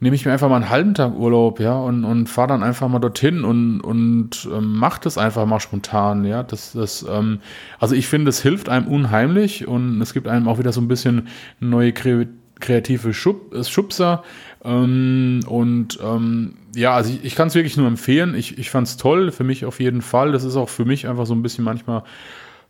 nehme 0.00 0.14
ich 0.14 0.24
mir 0.24 0.32
einfach 0.32 0.48
mal 0.48 0.56
einen 0.56 0.70
halben 0.70 0.94
Tag 0.94 1.14
Urlaub, 1.16 1.60
ja, 1.60 1.76
und, 1.76 2.04
und 2.04 2.28
fahre 2.28 2.48
dann 2.48 2.62
einfach 2.62 2.88
mal 2.88 2.98
dorthin 2.98 3.44
und, 3.44 3.80
und 3.80 4.48
ähm, 4.52 4.78
mache 4.78 5.00
das 5.02 5.18
einfach 5.18 5.46
mal 5.46 5.60
spontan, 5.60 6.24
ja. 6.24 6.42
Das, 6.42 6.72
das, 6.72 7.04
ähm, 7.08 7.40
also 7.78 7.94
ich 7.94 8.06
finde, 8.06 8.28
es 8.30 8.40
hilft 8.40 8.68
einem 8.68 8.86
unheimlich 8.86 9.66
und 9.66 10.00
es 10.00 10.14
gibt 10.14 10.28
einem 10.28 10.48
auch 10.48 10.58
wieder 10.58 10.72
so 10.72 10.80
ein 10.80 10.88
bisschen 10.88 11.28
neue 11.60 11.92
kreative 11.92 13.12
Schub, 13.12 13.54
Schubser. 13.66 14.22
Ähm, 14.64 15.40
und 15.46 15.98
ähm, 16.02 16.54
ja, 16.74 16.94
also 16.94 17.10
ich, 17.10 17.24
ich 17.24 17.34
kann 17.34 17.48
es 17.48 17.54
wirklich 17.54 17.76
nur 17.76 17.88
empfehlen. 17.88 18.34
Ich, 18.34 18.58
ich 18.58 18.70
fand 18.70 18.86
es 18.86 18.96
toll, 18.96 19.32
für 19.32 19.44
mich 19.44 19.64
auf 19.64 19.80
jeden 19.80 20.02
Fall. 20.02 20.32
Das 20.32 20.44
ist 20.44 20.56
auch 20.56 20.68
für 20.68 20.84
mich 20.84 21.08
einfach 21.08 21.26
so 21.26 21.34
ein 21.34 21.42
bisschen 21.42 21.64
manchmal 21.64 22.02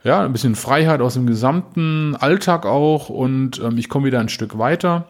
ja, 0.05 0.25
ein 0.25 0.33
bisschen 0.33 0.55
Freiheit 0.55 1.01
aus 1.01 1.15
dem 1.15 1.27
gesamten 1.27 2.15
Alltag 2.17 2.67
auch 2.67 3.09
und 3.09 3.61
ähm, 3.61 3.79
ich 3.79 3.89
komme 3.89 4.07
wieder 4.07 4.21
ein 4.21 4.29
Stück 4.29 4.59
weiter. 4.59 5.09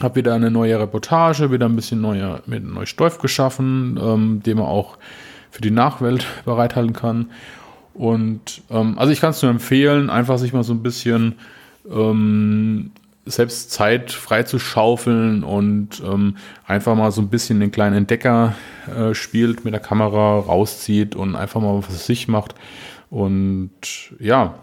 Habe 0.00 0.16
wieder 0.16 0.34
eine 0.34 0.50
neue 0.50 0.78
Reportage, 0.78 1.50
wieder 1.52 1.66
ein 1.66 1.76
bisschen 1.76 2.00
neuer, 2.00 2.42
mit 2.46 2.64
neuem 2.64 2.86
Stoff 2.86 3.18
geschaffen, 3.18 3.98
ähm, 4.02 4.42
den 4.44 4.58
man 4.58 4.66
auch 4.66 4.98
für 5.50 5.62
die 5.62 5.70
Nachwelt 5.70 6.26
bereithalten 6.44 6.92
kann. 6.92 7.30
Und 7.94 8.62
ähm, 8.70 8.98
also 8.98 9.12
ich 9.12 9.20
kann 9.20 9.30
es 9.30 9.42
nur 9.42 9.50
empfehlen, 9.50 10.10
einfach 10.10 10.38
sich 10.38 10.52
mal 10.52 10.64
so 10.64 10.72
ein 10.72 10.82
bisschen 10.82 11.36
ähm, 11.88 12.90
selbst 13.26 13.70
Zeit 13.70 14.12
frei 14.12 14.42
zu 14.42 14.58
schaufeln 14.58 15.44
und 15.44 16.02
ähm, 16.04 16.36
einfach 16.66 16.94
mal 16.94 17.10
so 17.10 17.22
ein 17.22 17.28
bisschen 17.28 17.60
den 17.60 17.70
kleinen 17.70 17.96
Entdecker 17.96 18.54
äh, 18.94 19.14
spielt, 19.14 19.64
mit 19.64 19.72
der 19.72 19.80
Kamera 19.80 20.40
rauszieht 20.40 21.16
und 21.16 21.36
einfach 21.36 21.60
mal 21.60 21.78
was 21.78 22.06
sich 22.06 22.28
macht. 22.28 22.54
Und 23.10 23.70
ja, 24.18 24.56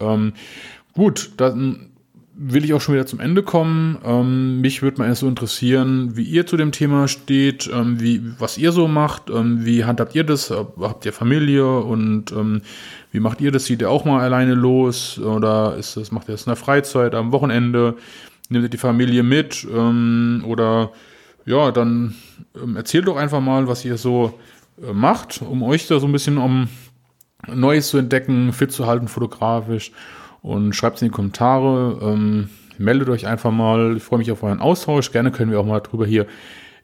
ähm, 0.00 0.34
gut, 0.92 1.32
dann 1.38 1.90
will 2.36 2.64
ich 2.64 2.74
auch 2.74 2.80
schon 2.80 2.94
wieder 2.94 3.06
zum 3.06 3.20
Ende 3.20 3.42
kommen. 3.42 3.98
Ähm, 4.04 4.60
mich 4.60 4.82
würde 4.82 4.98
mal 4.98 5.06
erst 5.06 5.20
so 5.20 5.28
interessieren, 5.28 6.16
wie 6.16 6.24
ihr 6.24 6.46
zu 6.46 6.56
dem 6.56 6.72
Thema 6.72 7.06
steht, 7.06 7.70
ähm, 7.72 8.00
wie, 8.00 8.22
was 8.38 8.58
ihr 8.58 8.72
so 8.72 8.88
macht, 8.88 9.30
ähm, 9.30 9.64
wie 9.64 9.84
handhabt 9.84 10.14
ihr 10.14 10.24
das? 10.24 10.50
Habt 10.50 11.06
ihr 11.06 11.12
Familie 11.12 11.78
und 11.78 12.32
ähm, 12.32 12.62
wie 13.12 13.20
macht 13.20 13.40
ihr 13.40 13.52
das? 13.52 13.64
Zieht 13.64 13.82
ihr 13.82 13.90
auch 13.90 14.04
mal 14.04 14.20
alleine 14.20 14.54
los 14.54 15.18
oder 15.18 15.76
ist 15.76 15.96
das, 15.96 16.10
macht 16.10 16.28
ihr 16.28 16.32
das 16.32 16.42
in 16.42 16.50
der 16.50 16.56
Freizeit, 16.56 17.14
am 17.14 17.30
Wochenende? 17.30 17.94
Nehmt 18.48 18.64
ihr 18.64 18.70
die 18.70 18.78
Familie 18.78 19.22
mit? 19.22 19.66
Ähm, 19.72 20.44
oder 20.46 20.90
ja, 21.46 21.70
dann 21.70 22.14
ähm, 22.60 22.76
erzählt 22.76 23.06
doch 23.06 23.16
einfach 23.16 23.40
mal, 23.40 23.68
was 23.68 23.84
ihr 23.84 23.96
so 23.96 24.38
äh, 24.82 24.92
macht, 24.92 25.40
um 25.40 25.62
euch 25.62 25.86
da 25.86 26.00
so 26.00 26.06
ein 26.06 26.12
bisschen 26.12 26.38
um 26.38 26.68
Neues 27.46 27.88
zu 27.88 27.98
entdecken, 27.98 28.52
fit 28.52 28.72
zu 28.72 28.86
halten 28.86 29.06
fotografisch 29.06 29.92
und 30.44 30.74
schreibt 30.74 30.96
es 30.96 31.02
in 31.02 31.08
die 31.08 31.14
Kommentare. 31.14 31.98
Ähm, 32.02 32.50
meldet 32.76 33.08
euch 33.08 33.26
einfach 33.26 33.50
mal. 33.50 33.96
Ich 33.96 34.02
freue 34.02 34.18
mich 34.18 34.30
auf 34.30 34.42
euren 34.42 34.60
Austausch. 34.60 35.10
Gerne 35.10 35.32
können 35.32 35.50
wir 35.50 35.58
auch 35.58 35.64
mal 35.64 35.80
drüber 35.80 36.04
hier 36.06 36.26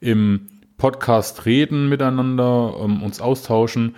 im 0.01 0.47
Podcast 0.79 1.45
reden 1.45 1.91
miteinander, 1.91 2.75
ähm, 2.83 3.03
uns 3.03 3.21
austauschen. 3.21 3.97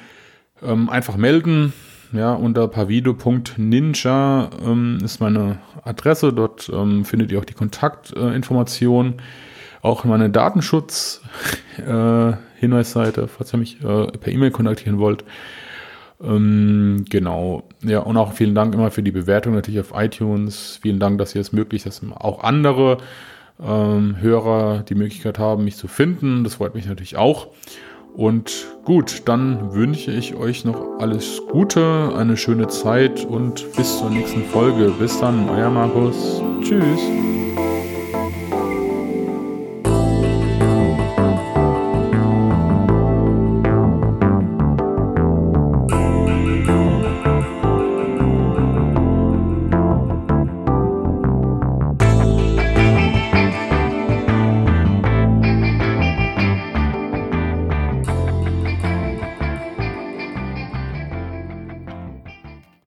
Ähm, 0.63 0.91
einfach 0.91 1.17
melden. 1.17 1.73
Ja, 2.13 2.33
unter 2.33 2.67
pavido.ninja 2.67 4.51
ähm, 4.67 4.99
ist 5.03 5.21
meine 5.21 5.59
Adresse. 5.85 6.33
Dort 6.33 6.69
ähm, 6.75 7.05
findet 7.05 7.31
ihr 7.31 7.39
auch 7.39 7.45
die 7.45 7.55
Kontaktinformationen. 7.55 9.13
Äh, 9.13 9.17
auch 9.81 10.03
meine 10.05 10.29
Datenschutz-Hinweisseite, 10.29 13.21
äh, 13.23 13.29
falls 13.29 13.55
ihr 13.55 13.59
mich 13.59 13.81
äh, 13.81 14.07
per 14.07 14.33
E-Mail 14.33 14.51
kontaktieren 14.51 14.99
wollt. 14.99 15.25
Ähm, 16.23 17.05
genau. 17.09 17.65
Ja, 17.83 18.01
und 18.01 18.17
auch 18.17 18.33
vielen 18.33 18.55
Dank 18.55 18.75
immer 18.75 18.91
für 18.91 19.03
die 19.03 19.11
Bewertung 19.11 19.55
natürlich 19.55 19.81
auf 19.81 19.93
iTunes. 19.95 20.79
Vielen 20.81 20.99
Dank, 20.99 21.19
dass 21.19 21.35
ihr 21.35 21.41
es 21.41 21.53
möglich, 21.53 21.83
dass 21.85 22.01
auch 22.15 22.43
andere 22.45 22.99
ähm, 23.61 24.17
Hörer 24.21 24.85
die 24.89 24.95
Möglichkeit 24.95 25.39
haben, 25.39 25.65
mich 25.65 25.77
zu 25.77 25.89
finden. 25.89 26.45
Das 26.45 26.55
freut 26.57 26.75
mich 26.75 26.87
natürlich 26.87 27.17
auch. 27.17 27.49
Und 28.15 28.67
gut, 28.85 29.23
dann 29.25 29.73
wünsche 29.73 30.11
ich 30.11 30.35
euch 30.35 30.65
noch 30.67 30.99
alles 31.01 31.41
Gute, 31.51 32.13
eine 32.15 32.37
schöne 32.37 32.69
Zeit 32.69 33.25
und 33.25 33.75
bis 33.75 33.99
zur 33.99 34.11
nächsten 34.11 34.45
Folge. 34.45 34.93
Bis 34.99 35.19
dann, 35.19 35.49
euer 35.49 35.71
Markus. 35.71 36.43
Tschüss. 36.63 37.32